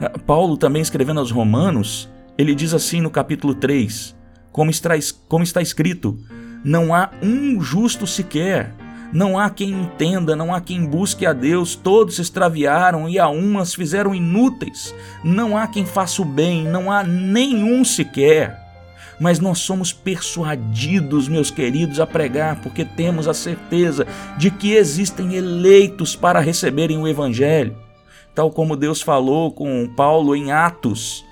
[0.00, 4.16] Ah, Paulo, também escrevendo aos Romanos, ele diz assim no capítulo 3,
[4.50, 4.90] como está,
[5.28, 6.18] como está escrito:
[6.64, 8.72] Não há um justo sequer,
[9.12, 13.28] não há quem entenda, não há quem busque a Deus, todos se extraviaram e a
[13.28, 14.94] umas fizeram inúteis.
[15.22, 18.58] Não há quem faça o bem, não há nenhum sequer.
[19.20, 24.06] Mas nós somos persuadidos, meus queridos, a pregar, porque temos a certeza
[24.38, 27.76] de que existem eleitos para receberem o Evangelho.
[28.34, 31.22] Tal como Deus falou com Paulo em Atos,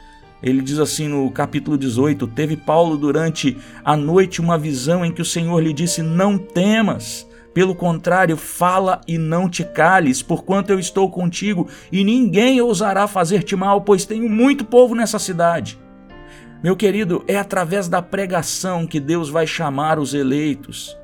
[0.43, 5.23] ele diz assim no capítulo 18: Teve Paulo durante a noite uma visão em que
[5.23, 10.79] o Senhor lhe disse: Não temas, pelo contrário, fala e não te cales, porquanto eu
[10.79, 15.79] estou contigo, e ninguém ousará fazer-te mal, pois tenho muito povo nessa cidade.
[16.63, 20.97] Meu querido, é através da pregação que Deus vai chamar os eleitos.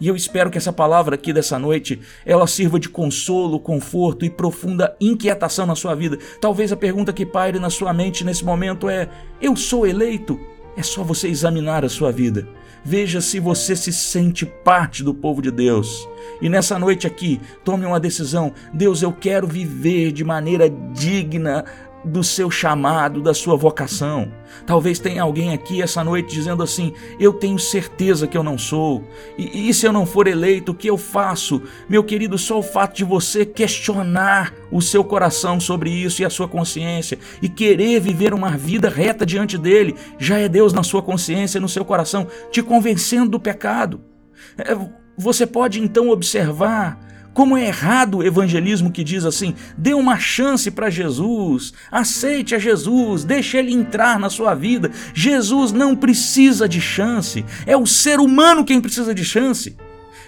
[0.00, 4.30] E eu espero que essa palavra aqui dessa noite, ela sirva de consolo, conforto e
[4.30, 6.18] profunda inquietação na sua vida.
[6.40, 9.08] Talvez a pergunta que paire na sua mente nesse momento é:
[9.40, 10.38] eu sou eleito?
[10.76, 12.48] É só você examinar a sua vida.
[12.84, 16.06] Veja se você se sente parte do povo de Deus.
[16.42, 18.52] E nessa noite aqui, tome uma decisão.
[18.74, 21.64] Deus, eu quero viver de maneira digna
[22.04, 24.30] do seu chamado, da sua vocação.
[24.66, 29.04] Talvez tenha alguém aqui essa noite dizendo assim: Eu tenho certeza que eu não sou.
[29.38, 31.62] E, e, se eu não for eleito, o que eu faço?
[31.88, 36.30] Meu querido, só o fato de você questionar o seu coração sobre isso e a
[36.30, 41.02] sua consciência e querer viver uma vida reta diante dele, já é Deus na sua
[41.02, 44.00] consciência, no seu coração, te convencendo do pecado.
[44.58, 44.76] É,
[45.16, 46.98] você pode então observar
[47.34, 52.58] como é errado o evangelismo que diz assim: dê uma chance para Jesus, aceite a
[52.58, 54.90] Jesus, deixe ele entrar na sua vida.
[55.12, 59.76] Jesus não precisa de chance, é o ser humano quem precisa de chance.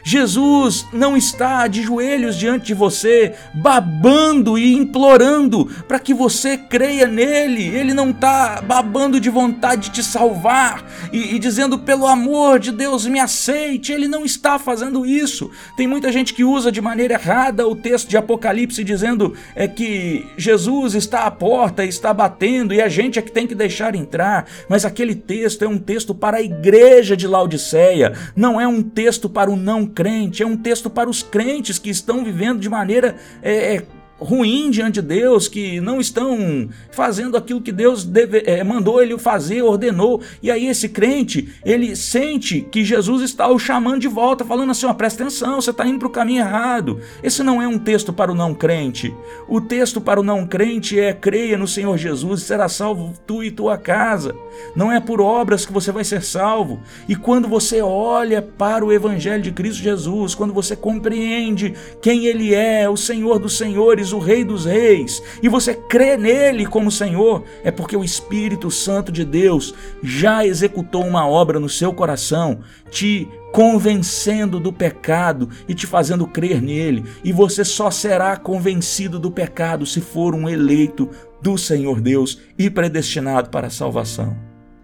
[0.07, 7.09] Jesus não está de joelhos diante de você, babando e implorando para que você creia
[7.09, 7.65] nele.
[7.65, 12.71] Ele não está babando de vontade de te salvar e, e, dizendo, pelo amor de
[12.71, 13.91] Deus, me aceite.
[13.91, 15.51] Ele não está fazendo isso.
[15.77, 20.25] Tem muita gente que usa de maneira errada o texto de Apocalipse dizendo é que
[20.37, 24.47] Jesus está à porta, está batendo e a gente é que tem que deixar entrar.
[24.69, 29.29] Mas aquele texto é um texto para a igreja de Laodiceia, não é um texto
[29.29, 33.17] para o não crente, é um texto para os crentes que estão vivendo de maneira
[33.43, 33.87] é, é
[34.19, 39.19] ruim diante de Deus, que não estão fazendo aquilo que Deus deve, é, mandou ele
[39.19, 40.23] fazer, ordenou.
[40.43, 44.87] E aí esse crente, ele sente que Jesus está o chamando de volta, falando assim,
[44.87, 47.01] ó, presta atenção, você está indo para o caminho errado.
[47.23, 49.15] Esse não é um texto para o não crente.
[49.49, 53.43] O texto para o não crente é creia no Senhor Jesus e será salvo tu
[53.43, 54.35] e tua casa.
[54.75, 56.81] Não é por obras que você vai ser salvo.
[57.09, 62.55] E quando você olha para o Evangelho de Cristo Jesus, quando você compreende quem ele
[62.55, 67.45] é, o Senhor dos Senhores, o Rei dos Reis, e você crê nele como Senhor,
[67.63, 73.29] é porque o Espírito Santo de Deus já executou uma obra no seu coração, te
[73.53, 79.87] convencendo do pecado e te fazendo crer nele, e você só será convencido do pecado
[79.87, 81.09] se for um eleito
[81.41, 84.37] do Senhor Deus e predestinado para a salvação.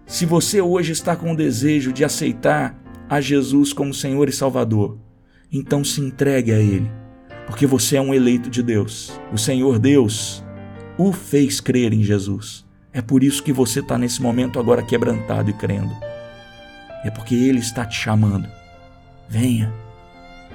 [0.07, 4.99] Se você hoje está com o desejo de aceitar a Jesus como Senhor e Salvador,
[5.51, 7.02] então se entregue a Ele
[7.53, 9.13] porque você é um eleito de Deus.
[9.31, 10.43] O Senhor Deus
[10.97, 12.65] o fez crer em Jesus.
[12.95, 15.95] É por isso que você está nesse momento agora quebrantado e crendo.
[17.05, 18.49] É porque Ele está te chamando.
[19.29, 19.71] Venha,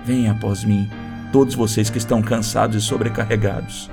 [0.03, 0.89] venha após mim,
[1.31, 3.91] todos vocês que estão cansados e sobrecarregados,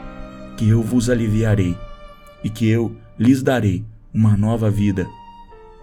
[0.57, 1.77] que eu vos aliviarei
[2.43, 3.85] e que eu lhes darei
[4.15, 5.07] uma nova vida,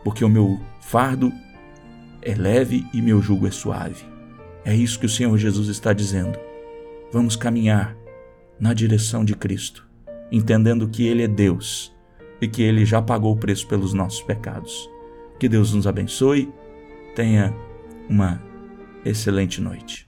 [0.03, 1.31] porque o meu fardo
[2.19, 4.05] é leve e meu jugo é suave.
[4.65, 6.49] É isso que o Senhor Jesus está dizendo
[7.11, 7.95] vamos caminhar
[8.59, 9.87] na direção de Cristo,
[10.31, 11.93] entendendo que Ele é Deus
[12.41, 14.89] e que Ele já pagou o preço pelos nossos pecados.
[15.39, 16.51] Que Deus nos abençoe,
[17.15, 17.53] tenha
[18.09, 18.41] uma
[19.03, 20.07] excelente noite.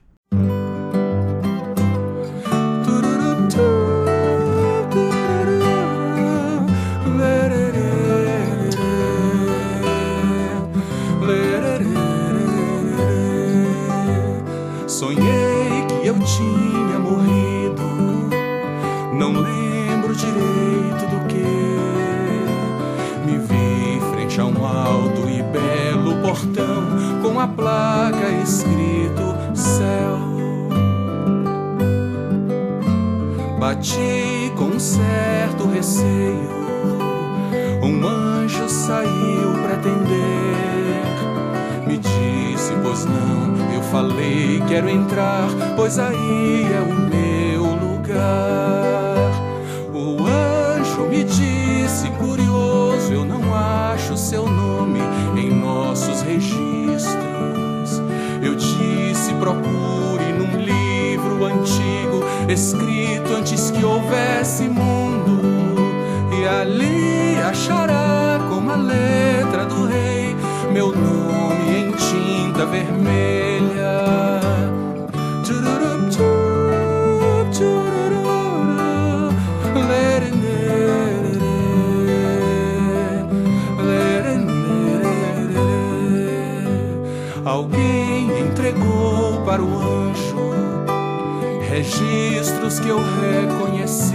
[27.44, 30.18] Com a placa escrito céu.
[33.58, 36.54] Bati com certo receio.
[37.82, 41.04] Um anjo saiu para atender.
[41.86, 49.30] Me disse, pois não, eu falei, quero entrar, pois aí é o meu lugar.
[49.92, 55.00] O anjo me disse, curioso, eu não acho seu nome
[55.36, 56.63] em nossos registros.
[59.44, 65.42] Procure num livro antigo, escrito antes que houvesse mundo,
[66.32, 70.34] e ali achará com a letra do rei
[70.72, 74.40] meu nome em tinta vermelha.
[75.42, 75.83] Tchururup,
[92.44, 94.14] registros que eu reconheci,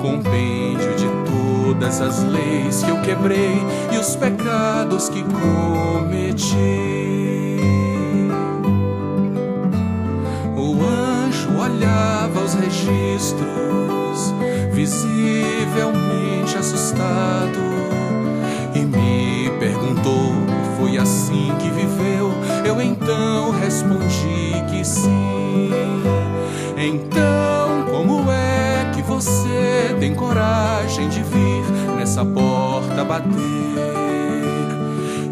[0.00, 3.58] compêndio de todas as leis que eu quebrei
[3.92, 6.56] e os pecados que cometi.
[10.56, 14.32] O anjo olhava os registros,
[14.72, 17.83] visivelmente assustado,
[30.34, 31.62] coragem de vir
[31.96, 33.30] nessa porta bater?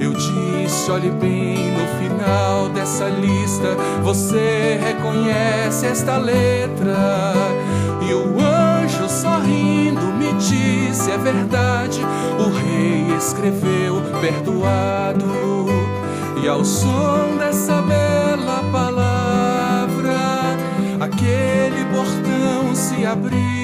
[0.01, 7.35] Eu disse, olhe bem no final dessa lista, você reconhece esta letra.
[8.09, 12.01] E o anjo sorrindo me disse, é verdade,
[12.39, 15.27] o rei escreveu perdoado.
[16.41, 20.17] E ao som dessa bela palavra,
[21.01, 23.62] aquele portão se abriu.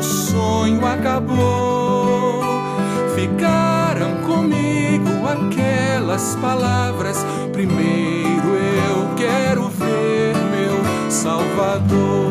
[0.00, 2.40] O sonho acabou.
[3.14, 7.18] Ficaram comigo aquelas palavras.
[7.52, 8.48] Primeiro
[8.88, 12.29] eu quero ver meu Salvador.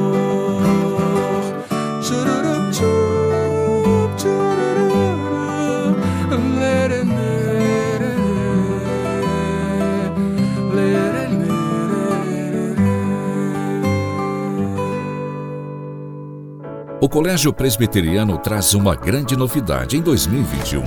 [17.10, 20.84] O Colégio Presbiteriano traz uma grande novidade em 2021.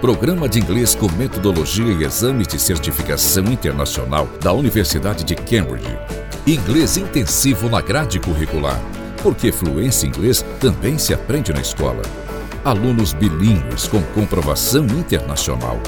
[0.00, 5.98] Programa de inglês com metodologia e exames de certificação internacional da Universidade de Cambridge.
[6.46, 8.80] Inglês intensivo na grade curricular,
[9.24, 12.02] porque fluência em inglês também se aprende na escola.
[12.64, 15.80] Alunos bilíngues com comprovação internacional.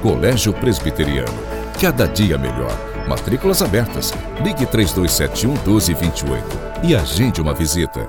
[0.00, 1.34] Colégio Presbiteriano.
[1.80, 2.70] Cada dia melhor.
[3.08, 4.14] Matrículas abertas.
[4.44, 6.44] Ligue 3271 1228
[6.84, 8.06] e agende uma visita.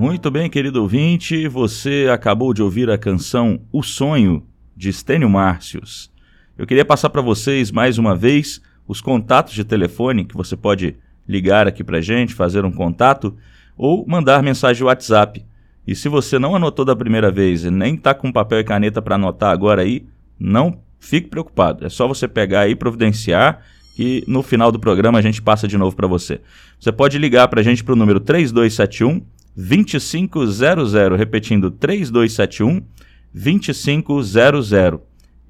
[0.00, 4.42] Muito bem, querido ouvinte, você acabou de ouvir a canção O Sonho,
[4.74, 6.10] de Stênio Márcios.
[6.56, 10.96] Eu queria passar para vocês, mais uma vez, os contatos de telefone que você pode
[11.28, 13.36] ligar aqui para gente, fazer um contato,
[13.76, 15.44] ou mandar mensagem WhatsApp.
[15.86, 19.02] E se você não anotou da primeira vez e nem está com papel e caneta
[19.02, 20.06] para anotar agora aí,
[20.38, 21.84] não fique preocupado.
[21.84, 23.60] É só você pegar aí, providenciar,
[23.94, 26.40] que no final do programa a gente passa de novo para você.
[26.78, 32.82] Você pode ligar para a gente para o número 3271 2500, repetindo 3271
[33.32, 35.00] 2500.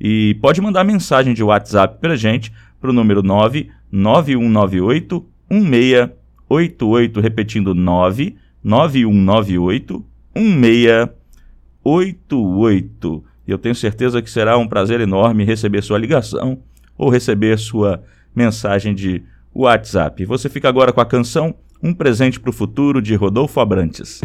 [0.01, 10.05] E pode mandar mensagem de WhatsApp para gente para o número 99198 1688, repetindo 99198
[10.35, 13.25] 1688.
[13.47, 16.63] E eu tenho certeza que será um prazer enorme receber sua ligação
[16.97, 18.03] ou receber sua
[18.35, 19.23] mensagem de
[19.55, 20.25] WhatsApp.
[20.25, 24.21] Você fica agora com a canção Um Presente para o Futuro de Rodolfo Abrantes.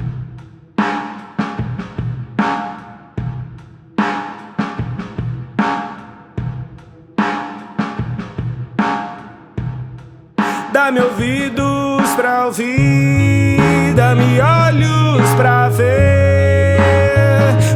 [10.74, 16.78] Dá-me ouvidos pra ouvir, dá-me olhos pra ver,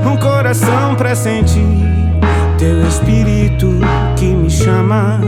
[0.06, 2.19] um coração pra sentir
[2.60, 3.80] teu espírito
[4.18, 5.22] que me chama.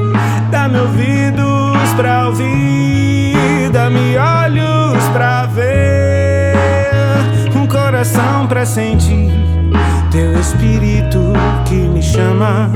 [0.52, 6.54] Dá-me ouvidos pra ouvir, dá-me olhos pra ver,
[7.56, 9.32] um coração pra sentir
[10.12, 11.32] teu espírito
[11.66, 12.70] que me chama.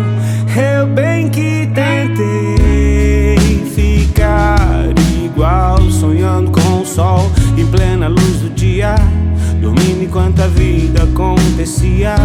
[0.55, 3.37] Eu bem que tentei
[3.75, 4.85] ficar
[5.21, 8.95] igual, sonhando com o sol em plena luz do dia.
[9.59, 12.15] dormindo enquanto a vida acontecia.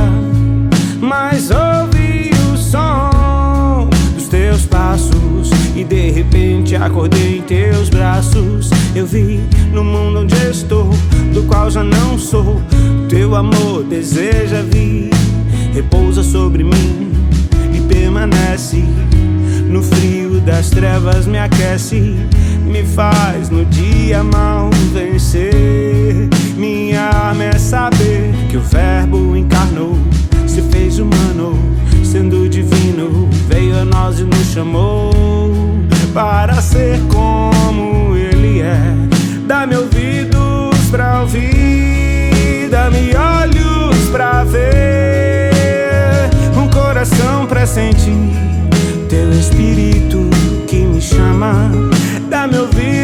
[1.01, 8.69] Mas ouvi o som dos teus passos e de repente acordei em teus braços.
[8.95, 9.41] Eu vi
[9.73, 10.91] no mundo onde estou,
[11.33, 12.61] do qual já não sou.
[13.09, 15.11] Teu amor deseja vir,
[15.73, 17.13] repousa sobre mim
[17.75, 18.85] e permanece.
[19.67, 22.17] No frio das trevas me aquece,
[22.67, 26.29] me faz no dia mal vencer.
[26.57, 29.97] Minha arma é saber que o Verbo encarnou,
[30.61, 31.59] se fez humano,
[32.05, 35.11] sendo divino, veio a nós e nos chamou
[36.13, 38.95] para ser como Ele é.
[39.47, 48.31] Dá-me ouvidos pra ouvir, dá-me olhos pra ver, um coração pra sentir
[49.09, 50.29] teu espírito
[50.67, 51.71] que me chama.
[52.29, 53.00] Dá-me ouvidos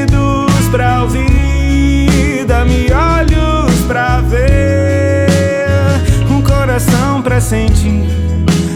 [7.46, 8.04] sentir.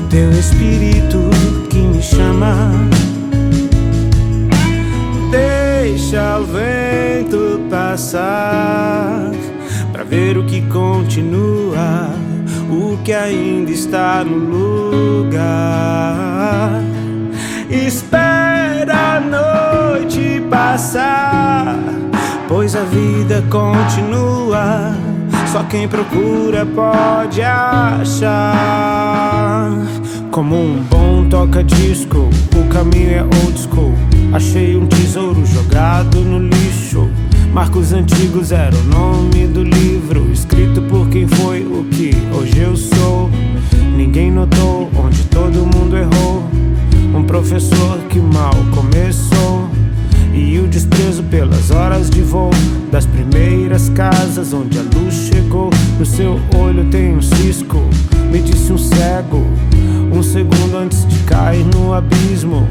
[0.09, 1.19] Teu espírito
[1.69, 2.71] que me chama.
[5.31, 9.33] Deixa o vento passar
[9.93, 12.11] pra ver o que continua,
[12.71, 14.39] o que ainda está no
[15.19, 15.51] lugar.
[17.69, 21.77] Espera a noite passar,
[22.49, 25.00] pois a vida continua.
[25.53, 28.47] Só quem procura pode achar.
[30.31, 33.93] Como um bom toca-disco, o caminho é old school.
[34.33, 37.11] Achei um tesouro jogado no lixo.
[37.53, 42.77] Marcos antigos era o nome do livro, escrito por quem foi o que hoje eu
[42.77, 43.29] sou.
[43.97, 46.45] Ninguém notou onde todo mundo errou.
[47.13, 49.69] Um professor que mal começou.
[50.33, 52.51] E o desprezo pelas horas de voo
[52.93, 55.30] das primeiras casas onde a luz.
[56.01, 57.77] No seu olho tem um cisco,
[58.33, 59.47] me disse um cego.
[60.11, 62.67] Um segundo antes de cair no abismo.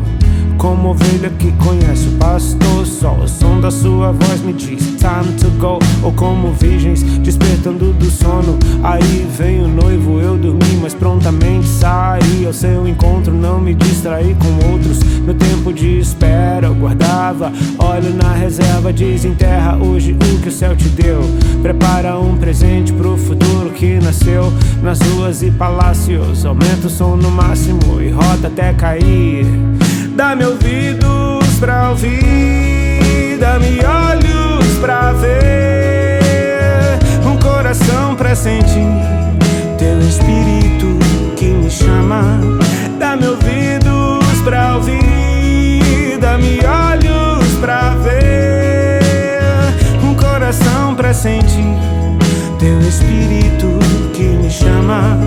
[0.59, 5.33] Como ovelha que conhece o pastor, só o som da sua voz me diz time
[5.39, 5.79] to go.
[6.03, 8.59] Ou como virgens despertando do sono.
[8.83, 13.33] Aí vem o noivo, eu dormi, mas prontamente saí ao seu encontro.
[13.33, 14.99] Não me distraí com outros.
[15.25, 17.53] No tempo de espera eu guardava.
[17.77, 21.21] Olho na reserva, desenterra hoje o que o céu te deu.
[21.61, 24.51] Prepara um presente pro futuro que nasceu
[24.83, 26.45] nas ruas e palácios.
[26.45, 29.45] Aumenta o som no máximo e roda até cair.
[30.19, 38.85] Dá-me ouvidos pra ouvir, dá-me olhos pra ver, um coração pra sentir
[39.77, 40.99] teu espírito
[41.37, 42.37] que me chama.
[42.99, 48.99] Dá-me ouvidos pra ouvir, dá-me olhos pra ver,
[50.03, 51.77] um coração pra sentir
[52.59, 53.79] teu espírito
[54.13, 55.17] que me chama.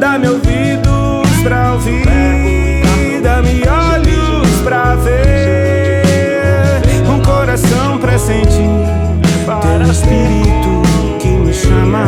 [0.00, 2.02] Dá-me ouvidos pra ouvir,
[9.92, 10.82] espírito
[11.20, 12.04] que me chama.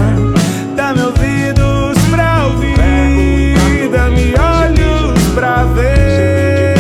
[0.75, 6.77] Dá-me ouvidos pra ouvir, dá-me olhos pra ver,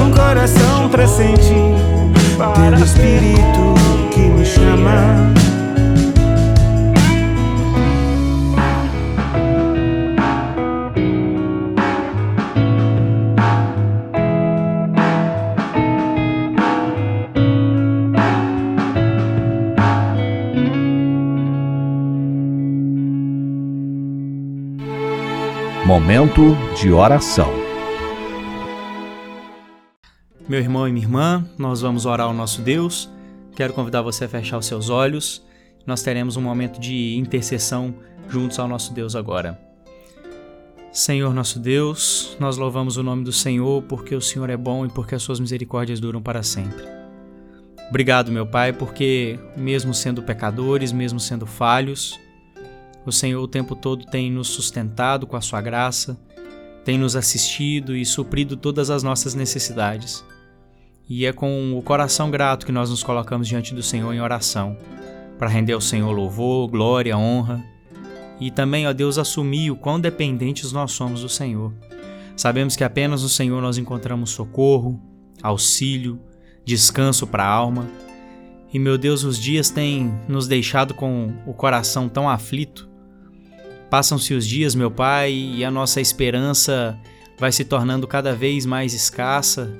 [0.00, 1.74] um coração pra sentir
[2.76, 3.73] teu espírito
[26.04, 27.50] Momento de oração.
[30.46, 33.08] Meu irmão e minha irmã, nós vamos orar ao nosso Deus.
[33.56, 35.42] Quero convidar você a fechar os seus olhos.
[35.86, 37.94] Nós teremos um momento de intercessão
[38.28, 39.58] juntos ao nosso Deus agora.
[40.92, 44.90] Senhor nosso Deus, nós louvamos o nome do Senhor porque o Senhor é bom e
[44.90, 46.84] porque as suas misericórdias duram para sempre.
[47.88, 52.20] Obrigado, meu Pai, porque mesmo sendo pecadores, mesmo sendo falhos,
[53.06, 56.18] o Senhor o tempo todo tem nos sustentado com a sua graça,
[56.84, 60.24] tem nos assistido e suprido todas as nossas necessidades.
[61.08, 64.76] E é com o coração grato que nós nos colocamos diante do Senhor em oração,
[65.38, 67.74] para render ao Senhor louvor, glória, honra
[68.40, 71.72] e também, ó Deus, assumir o quão dependentes nós somos do Senhor.
[72.36, 75.00] Sabemos que apenas no Senhor nós encontramos socorro,
[75.42, 76.20] auxílio,
[76.64, 77.88] descanso para a alma.
[78.72, 82.88] E meu Deus, os dias têm nos deixado com o coração tão aflito.
[83.94, 86.98] Passam-se os dias, meu Pai, e a nossa esperança
[87.38, 89.72] vai se tornando cada vez mais escassa,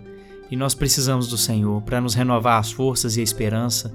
[0.49, 3.93] e nós precisamos do Senhor para nos renovar as forças e a esperança,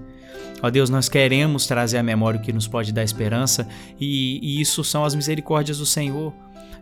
[0.61, 3.65] Ó Deus, nós queremos trazer à memória o que nos pode dar esperança,
[3.97, 6.33] e, e isso são as misericórdias do Senhor,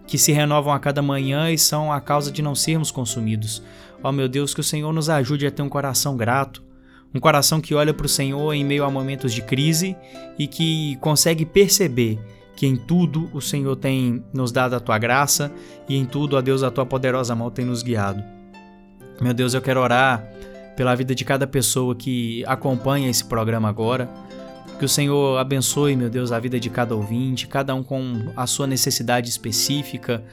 [0.08, 3.62] que se renovam a cada manhã e são a causa de não sermos consumidos.
[4.02, 6.64] Ó meu Deus, que o Senhor nos ajude a ter um coração grato,
[7.14, 9.96] um coração que olha para o Senhor em meio a momentos de crise
[10.40, 12.20] e que consegue perceber
[12.58, 15.54] que em tudo o Senhor tem nos dado a tua graça
[15.88, 18.24] e em tudo, ó Deus, a tua poderosa mão tem nos guiado.
[19.22, 20.28] Meu Deus, eu quero orar
[20.76, 24.10] pela vida de cada pessoa que acompanha esse programa agora.
[24.80, 28.48] Que o Senhor abençoe, meu Deus, a vida de cada ouvinte, cada um com a
[28.48, 30.24] sua necessidade específica,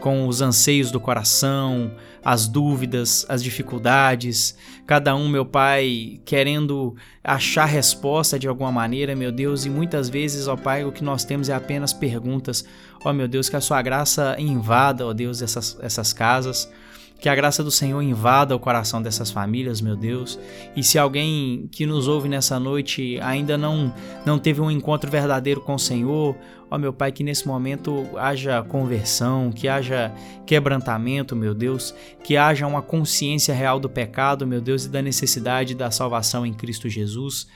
[0.00, 1.92] com os anseios do coração,
[2.24, 9.30] as dúvidas, as dificuldades, cada um, meu Pai, querendo achar resposta de alguma maneira, meu
[9.30, 12.64] Deus, e muitas vezes, ó Pai, o que nós temos é apenas perguntas.
[13.04, 16.70] Ó meu Deus, que a sua graça invada, ó Deus, essas, essas casas.
[17.18, 20.38] Que a graça do Senhor invada o coração dessas famílias, meu Deus.
[20.74, 23.94] E se alguém que nos ouve nessa noite ainda não,
[24.24, 26.34] não teve um encontro verdadeiro com o Senhor,
[26.70, 30.12] ó meu Pai, que nesse momento haja conversão, que haja
[30.46, 35.74] quebrantamento, meu Deus, que haja uma consciência real do pecado, meu Deus, e da necessidade
[35.74, 37.48] da salvação em Cristo Jesus.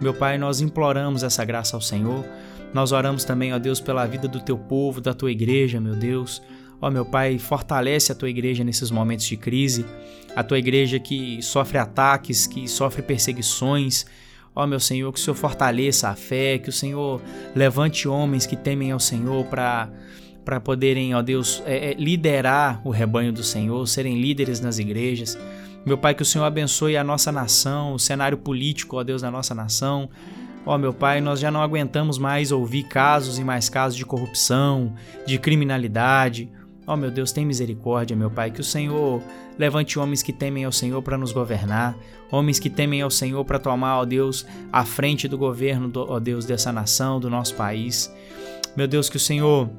[0.00, 2.24] Meu Pai, nós imploramos essa graça ao Senhor.
[2.72, 6.42] Nós oramos também, ó Deus, pela vida do teu povo, da tua igreja, meu Deus.
[6.80, 9.86] Ó meu Pai, fortalece a tua igreja nesses momentos de crise,
[10.34, 14.06] a tua igreja que sofre ataques, que sofre perseguições.
[14.54, 17.20] Ó meu Senhor, que o Senhor fortaleça a fé, que o Senhor
[17.54, 19.88] levante homens que temem ao Senhor para
[20.44, 25.38] para poderem, ó Deus, é, é, liderar o rebanho do Senhor, serem líderes nas igrejas.
[25.86, 29.30] Meu Pai, que o Senhor abençoe a nossa nação, o cenário político, ó Deus, da
[29.30, 30.10] nossa nação.
[30.66, 34.94] Ó meu Pai, nós já não aguentamos mais ouvir casos e mais casos de corrupção,
[35.26, 36.50] de criminalidade.
[36.86, 39.22] Ó meu Deus, tem misericórdia, meu Pai, que o Senhor
[39.58, 41.96] levante homens que temem ao Senhor para nos governar,
[42.30, 46.44] homens que temem ao Senhor para tomar, ó Deus, a frente do governo, ó Deus,
[46.44, 48.12] dessa nação, do nosso país.
[48.76, 49.70] Meu Deus, que o Senhor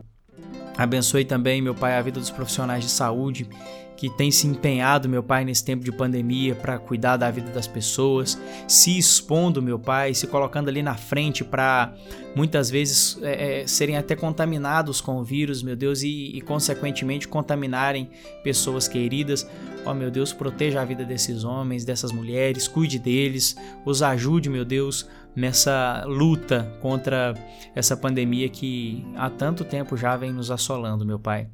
[0.78, 3.48] abençoe também, meu Pai, a vida dos profissionais de saúde
[3.96, 7.68] que tem se empenhado, meu Pai, nesse tempo de pandemia para cuidar da vida das
[7.68, 11.94] pessoas, se expondo, meu Pai, se colocando ali na frente para
[12.36, 17.28] muitas vezes é, é, serem até contaminados com o vírus, meu Deus, e, e consequentemente
[17.28, 18.10] contaminarem
[18.44, 19.48] pessoas queridas.
[19.86, 24.50] Ó oh, meu Deus, proteja a vida desses homens, dessas mulheres, cuide deles, os ajude,
[24.50, 27.34] meu Deus, nessa luta contra
[27.76, 31.48] essa pandemia que há tanto tempo já vem nos assolando, meu Pai.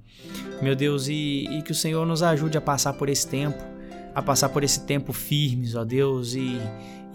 [0.62, 3.58] Meu Deus, e, e que o Senhor nos ajude a passar por esse tempo,
[4.14, 6.62] a passar por esse tempo firmes, ó Deus, e,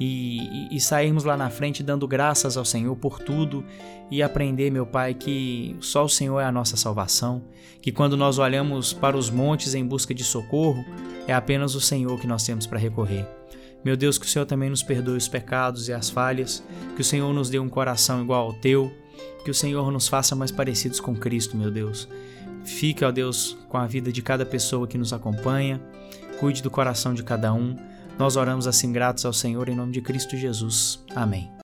[0.00, 3.64] e, e, sairmos lá na frente dando graças ao Senhor por tudo
[4.10, 7.44] e aprender, meu Pai, que só o Senhor é a nossa salvação,
[7.80, 10.84] que quando nós olhamos para os montes em busca de socorro,
[11.28, 13.35] é apenas o Senhor que nós temos para recorrer.
[13.86, 16.60] Meu Deus, que o Senhor também nos perdoe os pecados e as falhas,
[16.96, 18.92] que o Senhor nos dê um coração igual ao teu,
[19.44, 22.08] que o Senhor nos faça mais parecidos com Cristo, meu Deus.
[22.64, 25.80] Fique, ó Deus, com a vida de cada pessoa que nos acompanha,
[26.40, 27.76] cuide do coração de cada um.
[28.18, 31.00] Nós oramos assim gratos ao Senhor em nome de Cristo Jesus.
[31.14, 31.55] Amém.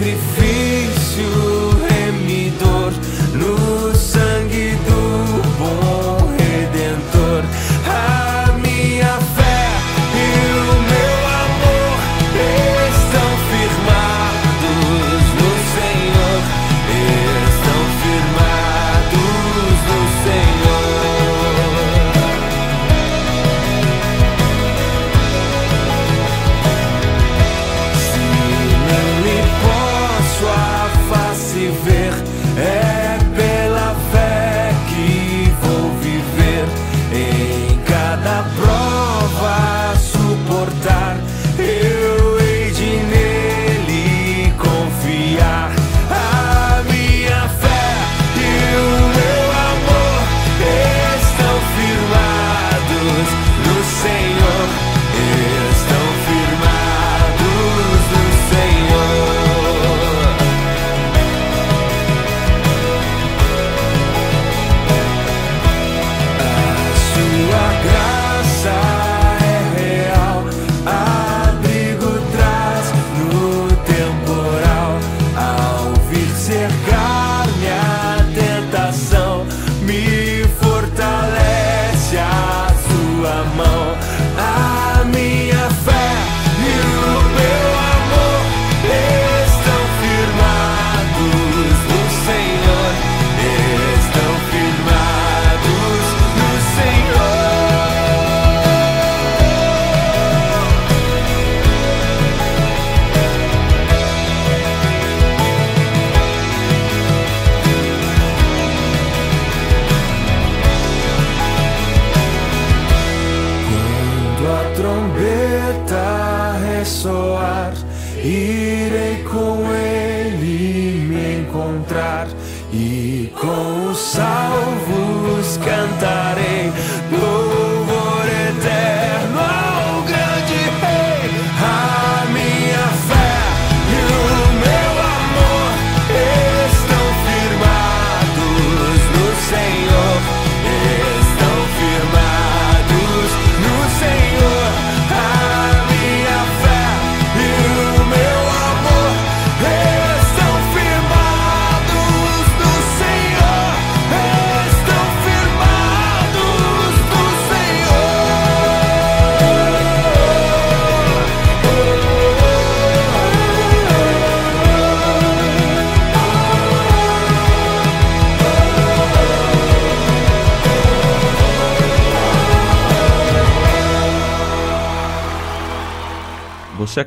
[0.00, 0.37] Meu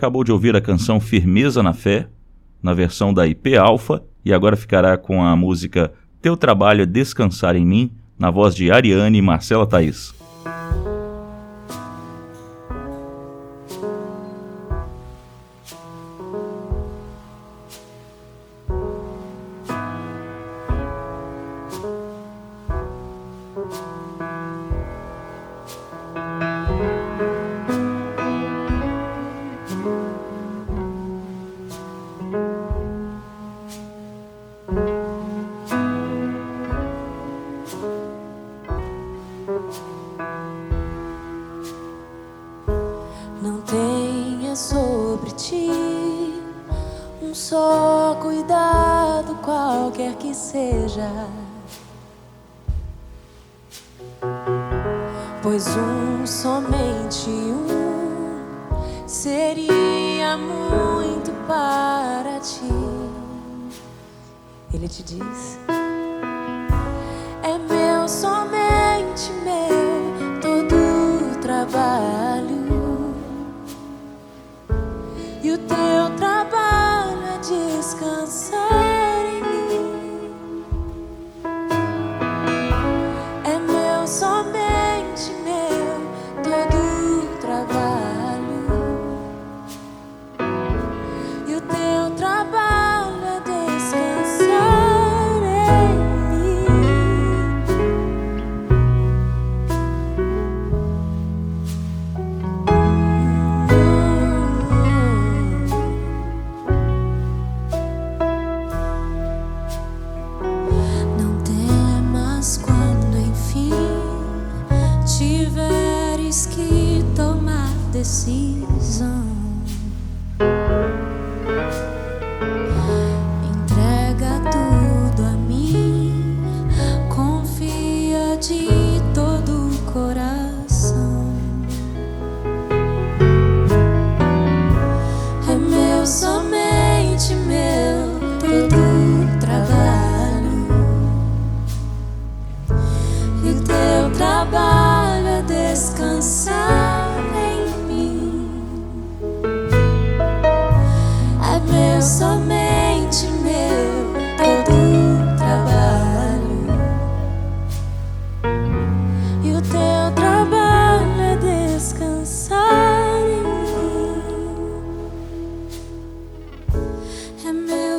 [0.02, 2.08] acabou de ouvir a canção Firmeza na Fé,
[2.64, 7.56] na versão da IP Alpha, e agora ficará com a música Teu Trabalho é Descansar
[7.56, 10.12] em Mim, na voz de Ariane e Marcela Thaís.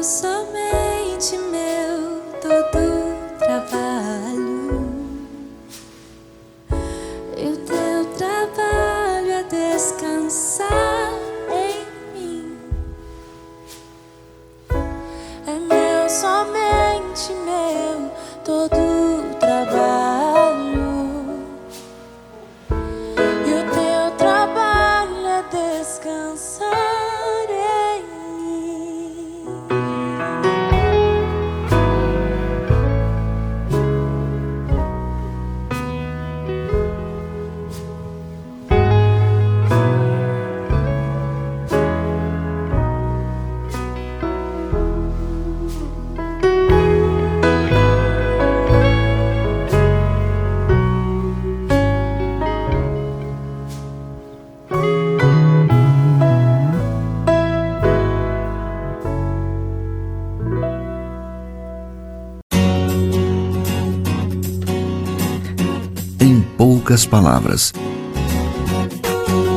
[0.02, 2.91] somente meu todo
[66.92, 67.72] poucas palavras.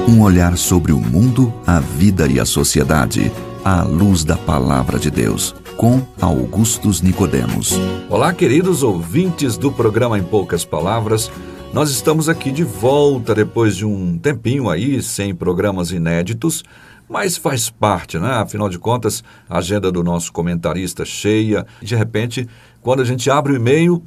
[0.08, 3.30] Um olhar sobre o mundo, a vida e a sociedade,
[3.64, 7.74] à luz da palavra de Deus, com Augustus Nicodemos.
[8.10, 11.30] Olá, queridos ouvintes do programa Em Poucas Palavras.
[11.74, 16.64] Nós estamos aqui de volta depois de um tempinho aí sem programas inéditos,
[17.10, 18.32] mas faz parte, né?
[18.36, 21.66] Afinal de contas, a agenda do nosso comentarista cheia.
[21.82, 22.48] De repente,
[22.82, 24.02] quando a gente abre o e-mail,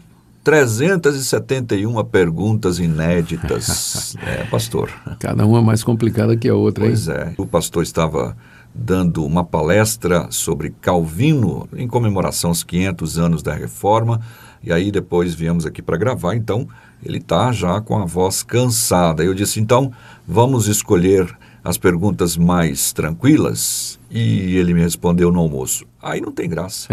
[0.44, 4.16] 371 perguntas inéditas.
[4.24, 4.90] é, pastor.
[5.18, 6.90] Cada uma mais complicada que a outra, hein?
[6.90, 7.34] Pois é.
[7.36, 8.36] O pastor estava
[8.74, 14.20] dando uma palestra sobre Calvino em comemoração aos 500 anos da Reforma.
[14.62, 16.68] E aí depois viemos aqui para gravar, então
[17.04, 19.22] ele está já com a voz cansada.
[19.24, 19.92] Eu disse, então,
[20.26, 21.28] vamos escolher
[21.62, 23.98] as perguntas mais tranquilas?
[24.10, 25.84] E ele me respondeu no almoço.
[26.08, 26.88] Aí não tem graça.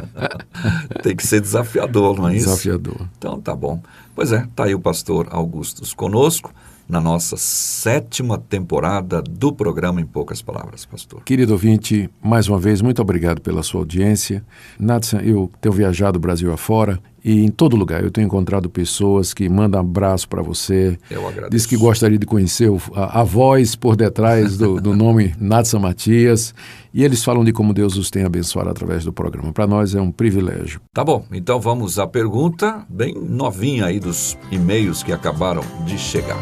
[1.02, 2.46] tem que ser desafiador, não é isso?
[2.46, 3.08] Desafiador.
[3.18, 3.80] Então tá bom.
[4.14, 6.52] Pois é, tá aí o pastor Augustus conosco
[6.90, 11.22] na nossa sétima temporada do programa Em Poucas Palavras, pastor.
[11.22, 14.44] Querido ouvinte, mais uma vez, muito obrigado pela sua audiência.
[14.78, 19.34] Nathan, eu tenho viajado o Brasil afora e em todo lugar eu tenho encontrado pessoas
[19.34, 20.98] que mandam abraço para você.
[21.10, 21.50] Eu agradeço.
[21.50, 26.54] Diz que gostaria de conhecer a, a voz por detrás do, do nome Nathan Matias.
[26.92, 29.52] E eles falam de como Deus os tem abençoado através do programa.
[29.52, 30.80] Para nós é um privilégio.
[30.92, 36.38] Tá bom, então vamos à pergunta bem novinha aí dos e-mails que acabaram de chegar.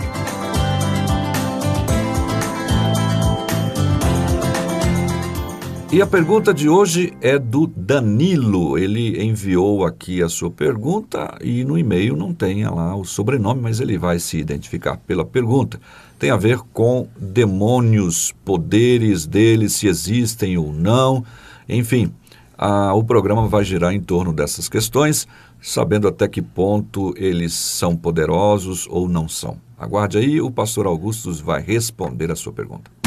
[5.91, 8.77] E a pergunta de hoje é do Danilo.
[8.77, 13.81] Ele enviou aqui a sua pergunta e no e-mail não tem lá o sobrenome, mas
[13.81, 15.81] ele vai se identificar pela pergunta.
[16.19, 21.25] Tem a ver com demônios, poderes deles, se existem ou não.
[21.67, 22.13] Enfim,
[22.57, 25.27] a, o programa vai girar em torno dessas questões,
[25.59, 29.57] sabendo até que ponto eles são poderosos ou não são.
[29.79, 32.98] Aguarde aí, o pastor Augustus vai responder a sua pergunta.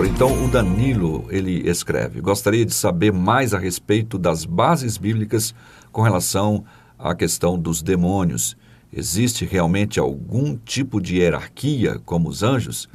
[0.00, 5.54] Então o Danilo, ele escreve, gostaria de saber mais a respeito das bases bíblicas
[5.92, 6.64] com relação
[6.98, 8.56] à questão dos demônios.
[8.90, 12.88] Existe realmente algum tipo de hierarquia como os anjos?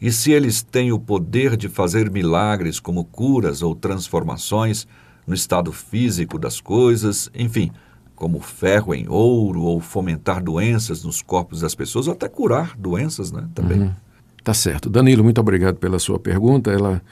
[0.00, 4.86] E se eles têm o poder de fazer milagres como curas ou transformações
[5.26, 7.70] no estado físico das coisas, enfim,
[8.16, 13.30] como ferro em ouro ou fomentar doenças nos corpos das pessoas, ou até curar doenças,
[13.30, 13.80] né, também.
[13.82, 14.07] Uhum.
[14.48, 14.88] Tá certo.
[14.88, 16.70] Danilo, muito obrigado pela sua pergunta.
[16.70, 17.02] Ela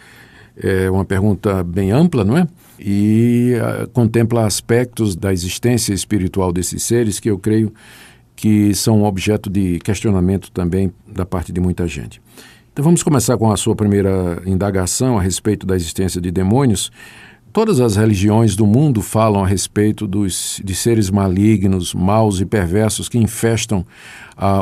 [0.57, 2.49] é uma pergunta bem ampla, não é?
[2.81, 7.75] E uh, contempla aspectos da existência espiritual desses seres que eu creio
[8.35, 12.23] que são objeto de questionamento também da parte de muita gente.
[12.73, 16.91] Então vamos começar com a sua primeira indagação a respeito da existência de demônios.
[17.57, 23.09] Todas as religiões do mundo falam a respeito dos, de seres malignos, maus e perversos
[23.09, 23.83] que infestam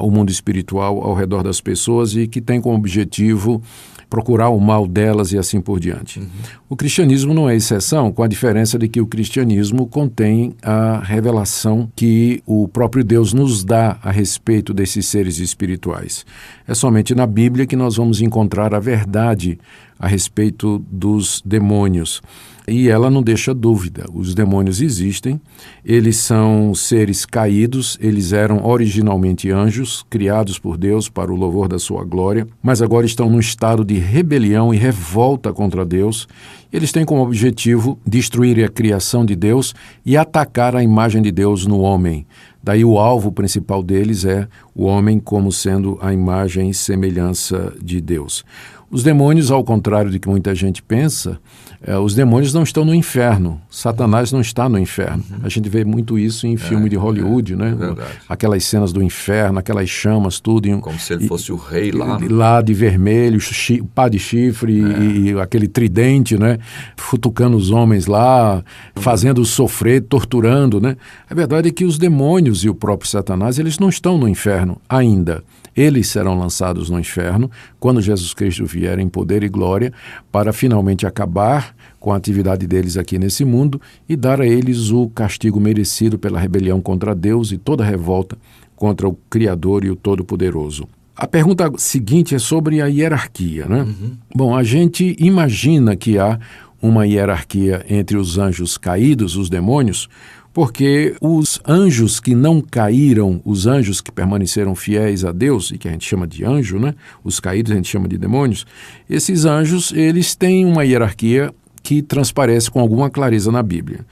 [0.00, 3.60] o mundo espiritual ao redor das pessoas e que tem como objetivo
[4.08, 6.20] procurar o mal delas e assim por diante.
[6.20, 6.28] Uhum.
[6.68, 11.90] O cristianismo não é exceção, com a diferença de que o cristianismo contém a revelação
[11.96, 16.24] que o próprio Deus nos dá a respeito desses seres espirituais.
[16.64, 19.58] É somente na Bíblia que nós vamos encontrar a verdade
[19.98, 22.22] a respeito dos demônios.
[22.66, 25.38] E ela não deixa dúvida: os demônios existem,
[25.84, 31.78] eles são seres caídos, eles eram originalmente anjos, criados por Deus para o louvor da
[31.78, 36.26] sua glória, mas agora estão num estado de rebelião e revolta contra Deus.
[36.72, 39.74] Eles têm como objetivo destruir a criação de Deus
[40.04, 42.26] e atacar a imagem de Deus no homem.
[42.62, 48.00] Daí o alvo principal deles é o homem como sendo a imagem e semelhança de
[48.00, 48.42] Deus.
[48.90, 51.38] Os demônios, ao contrário de que muita gente pensa,
[51.86, 53.60] é, os demônios não estão no inferno.
[53.70, 55.22] Satanás não está no inferno.
[55.30, 55.40] Uhum.
[55.42, 57.74] A gente vê muito isso em filme é, de Hollywood, é, né?
[57.78, 58.08] Verdade.
[58.26, 60.66] Aquelas cenas do inferno, aquelas chamas, tudo.
[60.66, 62.18] Em, Como se ele e, fosse o rei lá.
[62.18, 62.28] Né?
[62.30, 64.98] Lá de vermelho, chi, pá de chifre é.
[64.98, 66.58] e, e, aquele tridente, né?
[66.96, 69.02] Futucando os homens lá, uhum.
[69.02, 70.96] fazendo sofrer, torturando, né?
[71.28, 74.80] A verdade é que os demônios e o próprio Satanás, eles não estão no inferno
[74.88, 75.44] ainda.
[75.76, 79.92] Eles serão lançados no inferno quando Jesus Cristo vier em poder e glória
[80.30, 85.08] para finalmente acabar com a atividade deles aqui nesse mundo e dar a eles o
[85.08, 88.36] castigo merecido pela rebelião contra Deus e toda revolta
[88.76, 90.86] contra o Criador e o Todo-Poderoso.
[91.16, 93.66] A pergunta seguinte é sobre a hierarquia.
[93.66, 93.82] Né?
[93.82, 94.16] Uhum.
[94.34, 96.38] Bom, a gente imagina que há
[96.82, 100.08] uma hierarquia entre os anjos caídos, os demônios,
[100.54, 105.88] porque os anjos que não caíram, os anjos que permaneceram fiéis a Deus, e que
[105.88, 106.94] a gente chama de anjo, né?
[107.24, 108.64] Os caídos a gente chama de demônios,
[109.10, 111.52] esses anjos, eles têm uma hierarquia
[111.82, 114.06] que transparece com alguma clareza na Bíblia.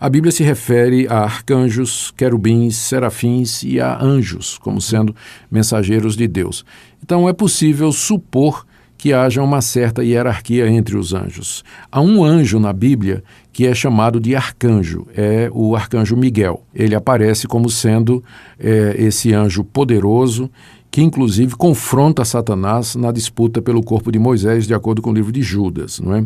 [0.00, 5.12] a Bíblia se refere a arcanjos, querubins, serafins e a anjos, como sendo
[5.50, 6.64] mensageiros de Deus.
[7.02, 8.64] Então é possível supor
[8.98, 11.64] que haja uma certa hierarquia entre os anjos.
[11.90, 13.22] Há um anjo na Bíblia
[13.52, 16.62] que é chamado de arcanjo, é o arcanjo Miguel.
[16.74, 18.22] Ele aparece como sendo
[18.58, 20.50] é, esse anjo poderoso
[20.90, 25.30] que inclusive confronta Satanás na disputa pelo corpo de Moisés, de acordo com o livro
[25.30, 26.00] de Judas.
[26.00, 26.24] Não é?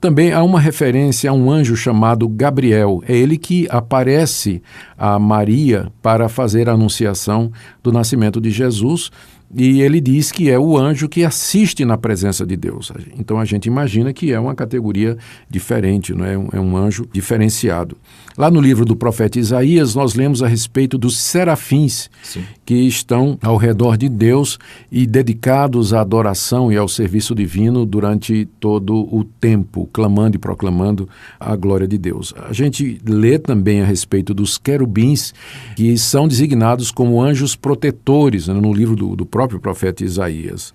[0.00, 3.02] Também há uma referência a um anjo chamado Gabriel.
[3.06, 4.62] É ele que aparece
[4.96, 9.10] a Maria para fazer a anunciação do nascimento de Jesus,
[9.54, 12.92] e ele diz que é o anjo que assiste na presença de Deus.
[13.18, 15.16] Então a gente imagina que é uma categoria
[15.48, 16.34] diferente, não é?
[16.34, 17.96] é um anjo diferenciado.
[18.36, 22.44] Lá no livro do profeta Isaías, nós lemos a respeito dos serafins Sim.
[22.64, 24.58] que estão ao redor de Deus
[24.90, 31.08] e dedicados à adoração e ao serviço divino durante todo o tempo, clamando e proclamando
[31.38, 32.32] a glória de Deus.
[32.48, 35.34] A gente lê também a respeito dos querubins,
[35.74, 40.72] que são designados como anjos protetores né, no livro do, do próprio profeta Isaías.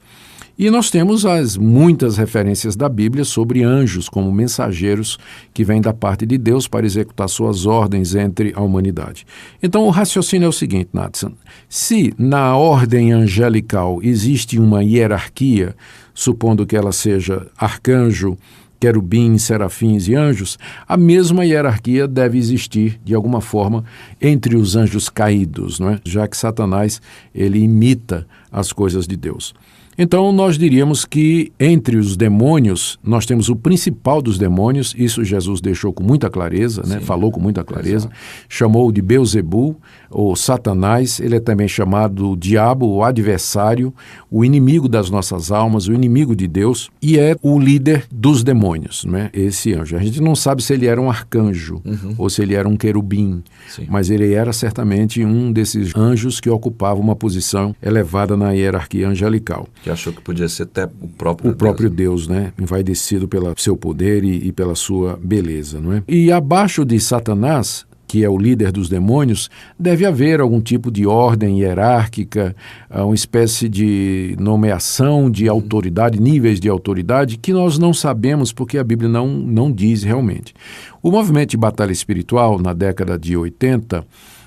[0.58, 5.18] E nós temos as muitas referências da Bíblia sobre anjos como mensageiros
[5.54, 9.28] que vêm da parte de Deus para executar suas ordens entre a humanidade.
[9.62, 11.34] Então o raciocínio é o seguinte, Nathan:
[11.68, 15.76] se na ordem angelical existe uma hierarquia,
[16.14, 18.38] supondo que ela seja arcanjo,
[18.80, 20.58] querubins, serafins e anjos,
[20.88, 23.84] a mesma hierarquia deve existir de alguma forma
[24.22, 26.00] entre os anjos caídos, não é?
[26.06, 27.02] Já que Satanás
[27.34, 29.54] ele imita as coisas de Deus.
[29.98, 35.62] Então, nós diríamos que entre os demônios, nós temos o principal dos demônios, isso Jesus
[35.62, 37.00] deixou com muita clareza, né?
[37.00, 38.16] falou com muita clareza, Exato.
[38.50, 39.78] chamou de Beuzebu,
[40.10, 43.94] ou Satanás, ele é também chamado o diabo, o adversário,
[44.30, 49.06] o inimigo das nossas almas, o inimigo de Deus, e é o líder dos demônios,
[49.06, 49.30] né?
[49.34, 49.96] esse anjo.
[49.96, 52.16] A gente não sabe se ele era um arcanjo uhum.
[52.18, 53.88] ou se ele era um querubim, Sim.
[53.90, 59.68] mas ele era certamente um desses anjos que ocupava uma posição elevada na hierarquia angelical.
[59.86, 61.58] Que achou que podia ser até o próprio o Deus.
[61.60, 62.52] próprio Deus, né?
[62.60, 66.02] Envaidecido pelo seu poder e, e pela sua beleza, não é?
[66.08, 69.50] E abaixo de Satanás que é o líder dos demônios,
[69.80, 72.56] deve haver algum tipo de ordem hierárquica,
[72.90, 78.78] ah, uma espécie de nomeação de autoridade, níveis de autoridade, que nós não sabemos porque
[78.78, 80.54] a Bíblia não, não diz realmente.
[81.02, 84.06] O movimento de batalha espiritual, na década de 80,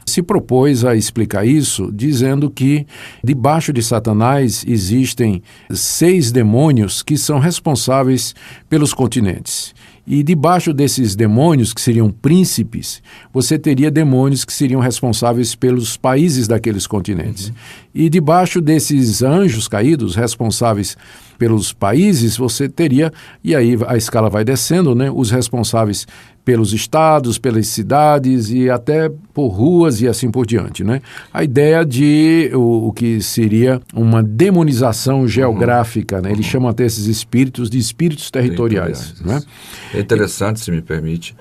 [0.09, 2.87] se propôs a explicar isso dizendo que
[3.23, 8.35] debaixo de Satanás existem seis demônios que são responsáveis
[8.69, 9.75] pelos continentes.
[10.11, 16.49] E debaixo desses demônios, que seriam príncipes, você teria demônios que seriam responsáveis pelos países
[16.49, 17.49] daqueles continentes.
[17.49, 17.55] Uhum.
[17.95, 20.97] E debaixo desses anjos caídos, responsáveis
[21.39, 23.12] pelos países, você teria,
[23.43, 26.06] e aí a escala vai descendo, né, os responsáveis
[26.44, 30.82] pelos estados, pelas cidades e até por ruas e assim por diante.
[30.82, 31.02] Né?
[31.32, 36.23] A ideia de o, o que seria uma demonização geográfica, uhum.
[36.23, 36.32] né?
[36.32, 39.12] eles chamam até esses espíritos de espíritos territoriais.
[39.12, 39.52] territoriais né?
[39.93, 41.36] É interessante, se me permite,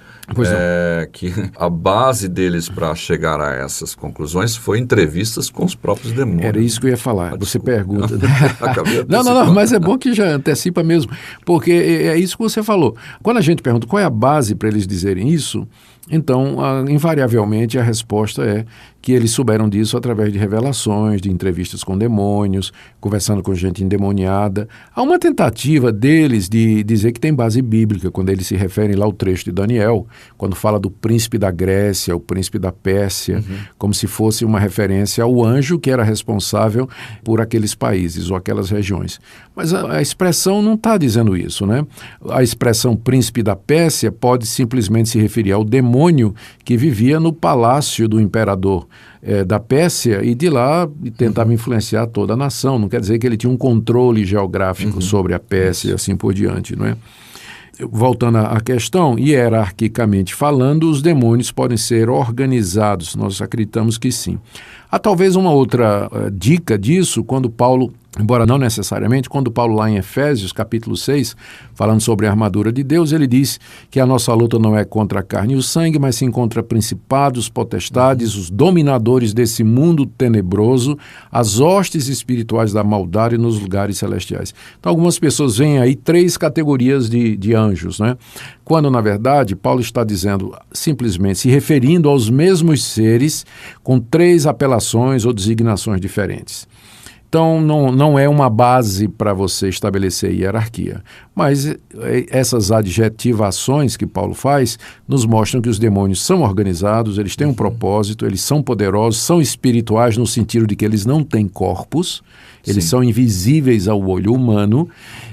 [0.49, 6.11] é, que a base deles para chegar a essas conclusões foi entrevistas com os próprios
[6.11, 6.45] demônios.
[6.45, 7.33] Era isso que eu ia falar.
[7.33, 8.17] Ah, você pergunta.
[9.07, 11.11] não, não, não, mas é bom que já antecipa mesmo,
[11.45, 12.95] porque é, é isso que você falou.
[13.23, 15.67] Quando a gente pergunta qual é a base para eles dizerem isso,
[16.09, 16.57] então,
[16.89, 18.65] invariavelmente, a resposta é
[19.01, 24.67] que eles souberam disso através de revelações, de entrevistas com demônios, conversando com gente endemoniada.
[24.93, 29.05] Há uma tentativa deles de dizer que tem base bíblica, quando eles se referem lá
[29.05, 30.05] ao trecho de Daniel,
[30.37, 33.57] quando fala do príncipe da Grécia, o príncipe da Pérsia, uhum.
[33.77, 36.89] como se fosse uma referência ao anjo que era responsável
[37.23, 39.21] por aqueles países ou aquelas regiões.
[39.55, 41.85] Mas a, a expressão não está dizendo isso, né?
[42.29, 47.33] A expressão príncipe da Pérsia pode simplesmente se referir ao demônio demônio que vivia no
[47.33, 48.87] palácio do imperador
[49.21, 50.87] é, da Pérsia e de lá
[51.17, 52.77] tentava influenciar toda a nação.
[52.77, 55.01] Não quer dizer que ele tinha um controle geográfico uhum.
[55.01, 56.95] sobre a Pérsia e assim por diante, não é?
[57.79, 64.39] Voltando à questão, hierarquicamente falando, os demônios podem ser organizados, nós acreditamos que sim.
[64.91, 69.89] Há talvez uma outra uh, dica disso, quando Paulo embora não necessariamente, quando Paulo lá
[69.89, 71.35] em Efésios, capítulo 6,
[71.73, 75.19] falando sobre a armadura de Deus, ele diz que a nossa luta não é contra
[75.19, 80.97] a carne e o sangue, mas sim contra principados, potestades, os dominadores desse mundo tenebroso,
[81.31, 84.53] as hostes espirituais da maldade nos lugares celestiais.
[84.79, 88.17] Então algumas pessoas veem aí três categorias de, de anjos, né?
[88.63, 93.45] Quando, na verdade, Paulo está dizendo simplesmente, se referindo aos mesmos seres
[93.81, 96.67] com três apelações ou designações diferentes.
[97.29, 101.03] Então, não, não é uma base para você estabelecer hierarquia.
[101.35, 101.77] Mas eh,
[102.29, 107.53] essas adjetivações que Paulo faz nos mostram que os demônios são organizados, eles têm um
[107.53, 112.23] propósito, eles são poderosos, são espirituais no sentido de que eles não têm corpos,
[112.67, 112.89] eles Sim.
[112.89, 114.87] são invisíveis ao olho humano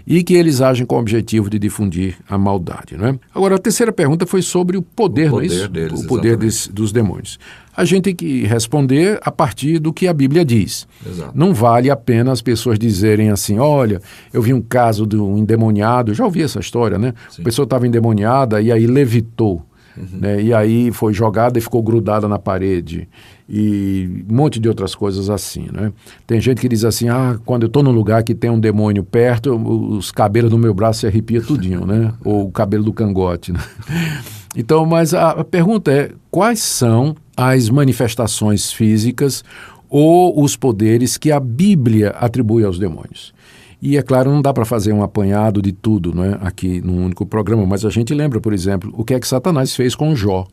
[0.07, 2.97] e que eles agem com o objetivo de difundir a maldade.
[2.97, 3.19] Não é?
[3.35, 5.69] Agora, a terceira pergunta foi sobre o poder, não é poder isso?
[5.69, 7.39] deles, o poder des- dos demônios.
[7.77, 10.87] A gente tem que responder a partir do que a Bíblia diz.
[11.05, 11.33] Exato.
[11.35, 14.01] Não vale a pena as pessoas dizerem assim: olha,
[14.33, 17.13] eu vi um caso de um endemoniado, já ouvi essa história, né?
[17.39, 19.61] A pessoa estava endemoniada e aí levitou.
[19.97, 20.43] Né?
[20.43, 23.09] E aí foi jogada e ficou grudada na parede.
[23.49, 25.67] E um monte de outras coisas assim.
[25.71, 25.93] Né?
[26.27, 29.05] Tem gente que diz assim: ah, quando eu estou num lugar que tem um demônio
[29.05, 32.13] perto, os cabelos do meu braço se arrepia tudinho, né?
[32.25, 33.53] Ou o cabelo do cangote.
[33.53, 33.61] Né?
[34.57, 39.43] Então, mas a, a pergunta é: quais são as manifestações físicas
[39.89, 43.35] ou os poderes que a Bíblia atribui aos demônios?
[43.83, 47.27] E é claro, não dá para fazer um apanhado de tudo né, aqui num único
[47.27, 50.47] programa, mas a gente lembra, por exemplo, o que é que Satanás fez com Jó.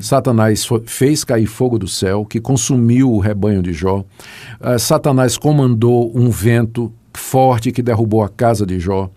[0.00, 4.04] Satanás fo- fez cair fogo do céu, que consumiu o rebanho de Jó.
[4.60, 9.10] Ah, Satanás comandou um vento forte que derrubou a casa de Jó.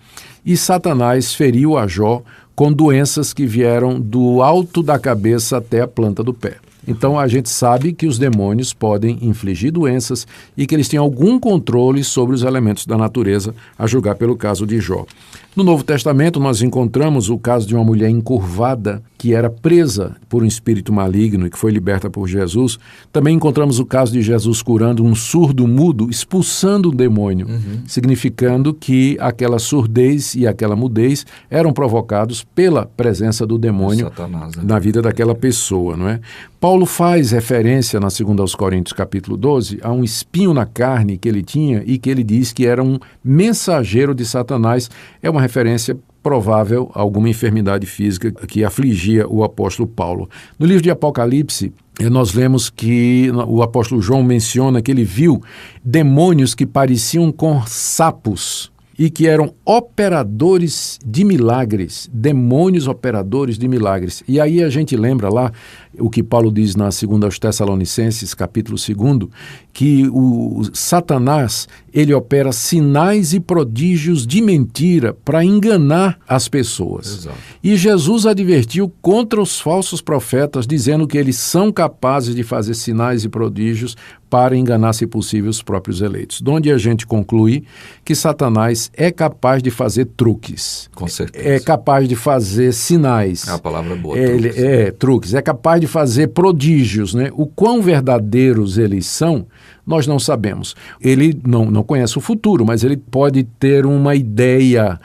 [0.46, 2.22] E Satanás feriu a Jó
[2.56, 6.56] com doenças que vieram do alto da cabeça até a planta do pé.
[6.88, 10.26] Então a gente sabe que os demônios podem infligir doenças
[10.58, 14.66] e que eles têm algum controle sobre os elementos da natureza, a julgar pelo caso
[14.66, 15.06] de Jó.
[15.54, 20.42] No Novo Testamento, nós encontramos o caso de uma mulher encurvada que era presa por
[20.42, 22.80] um espírito maligno e que foi liberta por Jesus.
[23.12, 27.48] Também encontramos o caso de Jesus curando um surdo mudo, expulsando um demônio,
[27.86, 34.64] significando que aquela surdez e aquela mudez eram provocados pela presença do demônio Satanás, né?
[34.66, 36.20] na vida daquela pessoa, não é?
[36.60, 41.28] Paulo faz referência na 2 aos Coríntios capítulo 12 a um espinho na carne que
[41.28, 44.90] ele tinha e que ele diz que era um mensageiro de Satanás.
[45.24, 50.30] É uma referência provável a alguma enfermidade física que afligia o apóstolo Paulo.
[50.58, 55.42] No livro de Apocalipse, eh, nós lemos que o apóstolo João menciona que ele viu
[55.84, 64.24] demônios que pareciam com sapos e que eram operadores de milagres, demônios operadores de milagres.
[64.28, 65.52] E aí a gente lembra lá
[66.02, 69.30] o que Paulo diz na segunda aos Tessalonicenses, capítulo 2,
[69.74, 77.20] que o Satanás, ele opera sinais e prodígios de mentira para enganar as pessoas.
[77.20, 77.38] Exato.
[77.64, 83.24] E Jesus advertiu contra os falsos profetas, dizendo que eles são capazes de fazer sinais
[83.24, 83.96] e prodígios
[84.32, 86.42] para enganar, se possível, os próprios eleitos.
[86.42, 87.66] De onde a gente conclui
[88.06, 90.90] que Satanás é capaz de fazer truques.
[90.96, 91.46] Com certeza.
[91.46, 93.46] É capaz de fazer sinais.
[93.46, 94.18] É a palavra boa.
[94.18, 94.64] Ele, truques.
[94.64, 95.34] é, truques.
[95.34, 97.14] É capaz de fazer prodígios.
[97.14, 97.30] Né?
[97.34, 99.46] O quão verdadeiros eles são,
[99.86, 100.76] nós não sabemos.
[101.00, 105.00] Ele não, não conhece o futuro, mas ele pode ter uma ideia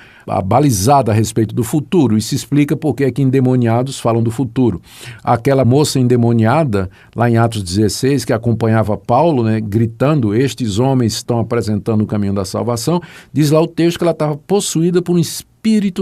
[0.44, 2.16] balizada a respeito do futuro.
[2.16, 4.80] Isso explica porque é que endemoniados falam do futuro.
[5.22, 11.40] Aquela moça endemoniada, lá em Atos 16, que acompanhava Paulo, né, gritando: Estes homens estão
[11.40, 13.00] apresentando o caminho da salvação,
[13.32, 15.55] diz lá o texto que ela estava possuída por um espírito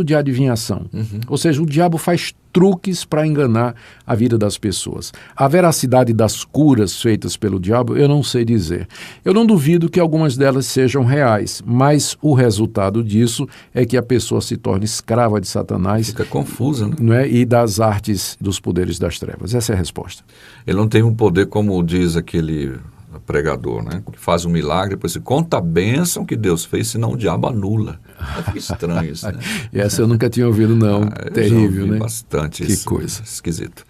[0.05, 0.87] de adivinhação.
[1.29, 3.75] Ou seja, o diabo faz truques para enganar
[4.07, 5.13] a vida das pessoas.
[5.35, 8.87] A veracidade das curas feitas pelo diabo, eu não sei dizer.
[9.25, 14.03] Eu não duvido que algumas delas sejam reais, mas o resultado disso é que a
[14.03, 16.09] pessoa se torne escrava de Satanás.
[16.09, 16.97] Fica confusa, né?
[17.01, 17.29] Não é?
[17.29, 19.53] E das artes dos poderes das trevas.
[19.53, 20.23] Essa é a resposta.
[20.65, 22.79] Ele não tem um poder como diz aquele
[23.27, 24.03] pregador, né?
[24.13, 27.49] Que faz um milagre, depois se conta a bênção que Deus fez, senão o diabo
[27.49, 27.99] anula.
[28.47, 29.39] Fica estranho isso, né?
[29.73, 31.03] Essa eu nunca tinha ouvido, não.
[31.15, 31.99] Ah, Terrível, né?
[31.99, 32.85] bastante Que isso.
[32.87, 33.23] coisa.
[33.23, 33.85] Esquisito.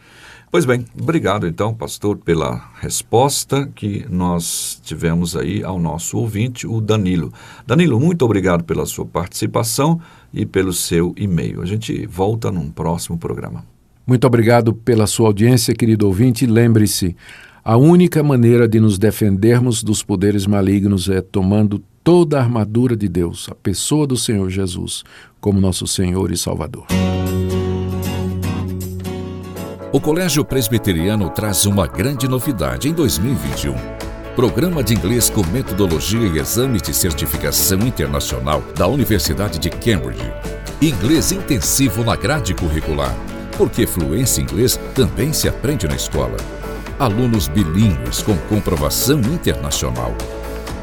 [0.51, 6.81] Pois bem, obrigado então, pastor, pela resposta que nós tivemos aí ao nosso ouvinte, o
[6.81, 7.33] Danilo.
[7.67, 10.01] Danilo, muito obrigado pela sua participação
[10.33, 11.61] e pelo seu e-mail.
[11.61, 13.65] A gente volta num próximo programa.
[14.07, 16.47] Muito obrigado pela sua audiência, querido ouvinte.
[16.47, 17.17] Lembre-se,
[17.65, 23.09] a única maneira de nos defendermos dos poderes malignos é tomando toda a armadura de
[23.09, 25.03] Deus, a pessoa do Senhor Jesus,
[25.41, 26.87] como nosso Senhor e Salvador.
[29.91, 33.75] O Colégio Presbiteriano traz uma grande novidade em 2021.
[34.37, 40.31] Programa de inglês com metodologia e exame de certificação internacional da Universidade de Cambridge.
[40.83, 43.17] Inglês intensivo na grade curricular,
[43.57, 46.37] porque fluência em inglês também se aprende na escola.
[46.99, 50.15] Alunos bilíngues com comprovação internacional.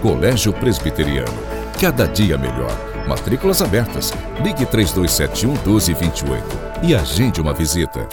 [0.01, 1.31] Colégio Presbiteriano.
[1.79, 2.71] Cada dia melhor.
[3.07, 4.11] Matrículas abertas.
[4.43, 6.43] Ligue 3271 1228
[6.83, 8.09] e agende uma visita.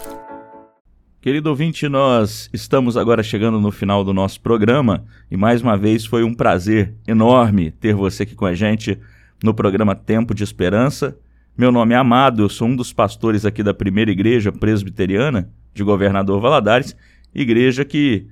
[1.19, 6.05] Querido ouvinte, nós estamos agora chegando no final do nosso programa e mais uma vez
[6.05, 8.98] foi um prazer enorme ter você aqui com a gente
[9.43, 11.16] no programa Tempo de Esperança.
[11.56, 15.82] Meu nome é Amado, eu sou um dos pastores aqui da primeira igreja presbiteriana de
[15.82, 16.94] Governador Valadares,
[17.35, 18.27] igreja que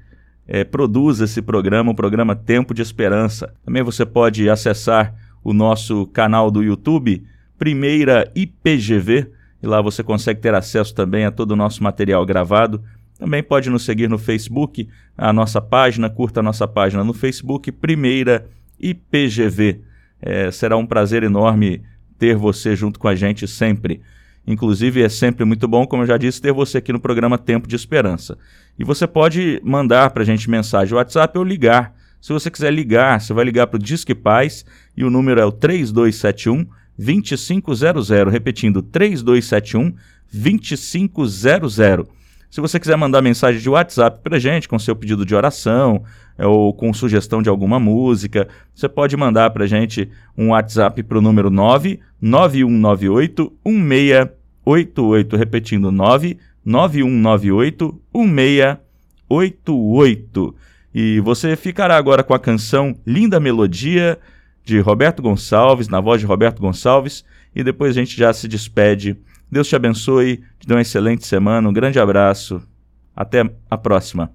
[0.48, 3.52] é, produz esse programa, o programa Tempo de Esperança.
[3.64, 7.24] Também você pode acessar o nosso canal do YouTube,
[7.58, 9.30] Primeira IPGV,
[9.62, 12.82] e lá você consegue ter acesso também a todo o nosso material gravado.
[13.18, 17.72] Também pode nos seguir no Facebook, a nossa página, curta a nossa página no Facebook,
[17.72, 18.46] Primeira
[18.78, 19.80] IPGV.
[20.20, 21.82] É, será um prazer enorme
[22.18, 24.02] ter você junto com a gente sempre.
[24.46, 27.66] Inclusive, é sempre muito bom, como eu já disse, ter você aqui no programa Tempo
[27.66, 28.38] de Esperança.
[28.78, 31.94] E você pode mandar para a gente mensagem WhatsApp ou ligar.
[32.20, 34.64] Se você quiser ligar, você vai ligar para o Disque Paz
[34.96, 36.66] e o número é o 3271
[36.96, 38.08] 2500.
[38.30, 39.94] Repetindo, 3271
[40.32, 42.06] 2500.
[42.56, 46.02] Se você quiser mandar mensagem de WhatsApp para gente com seu pedido de oração
[46.38, 50.08] é, ou com sugestão de alguma música, você pode mandar para gente
[50.38, 55.36] um WhatsApp para o número 99198 1688.
[55.36, 60.54] Repetindo, 99198 1688.
[60.94, 64.18] E você ficará agora com a canção Linda Melodia
[64.64, 67.22] de Roberto Gonçalves, na voz de Roberto Gonçalves,
[67.54, 69.14] e depois a gente já se despede.
[69.50, 72.60] Deus te abençoe, te dê uma excelente semana, um grande abraço.
[73.14, 74.32] Até a próxima.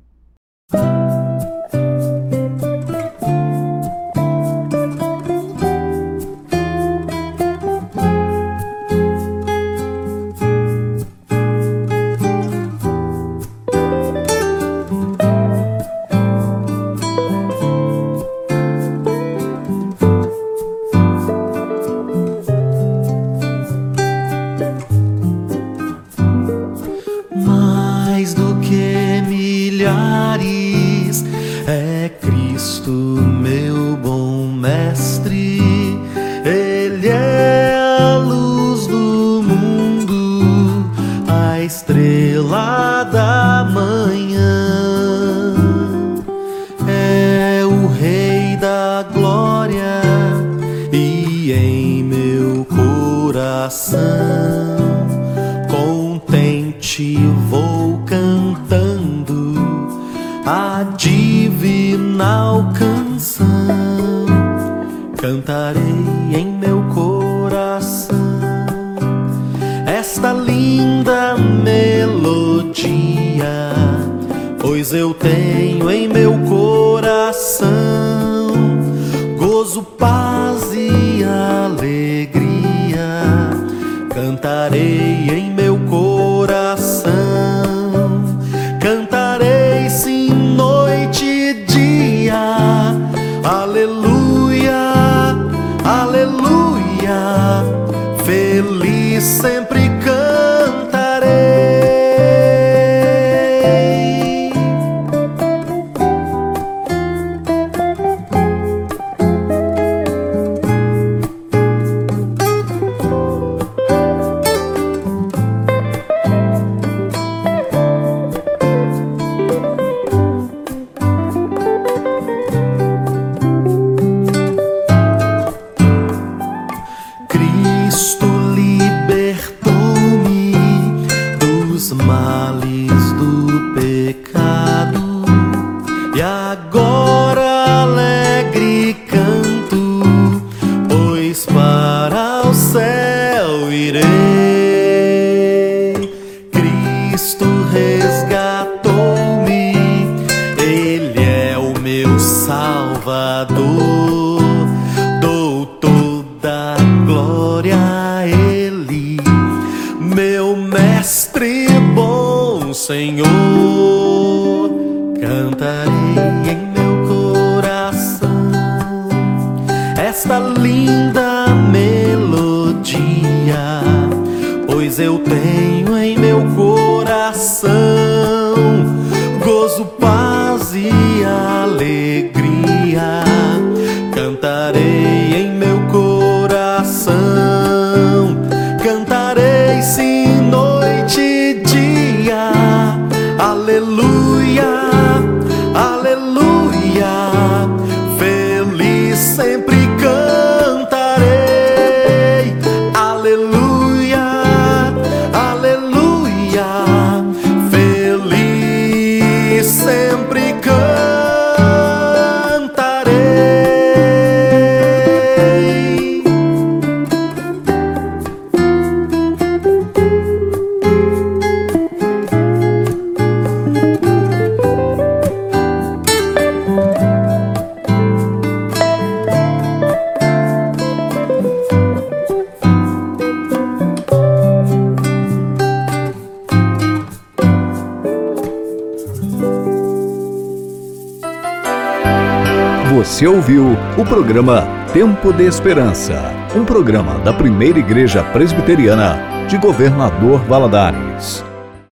[244.22, 246.14] Programa Tempo de Esperança,
[246.56, 251.44] um programa da Primeira Igreja Presbiteriana de Governador Valadares.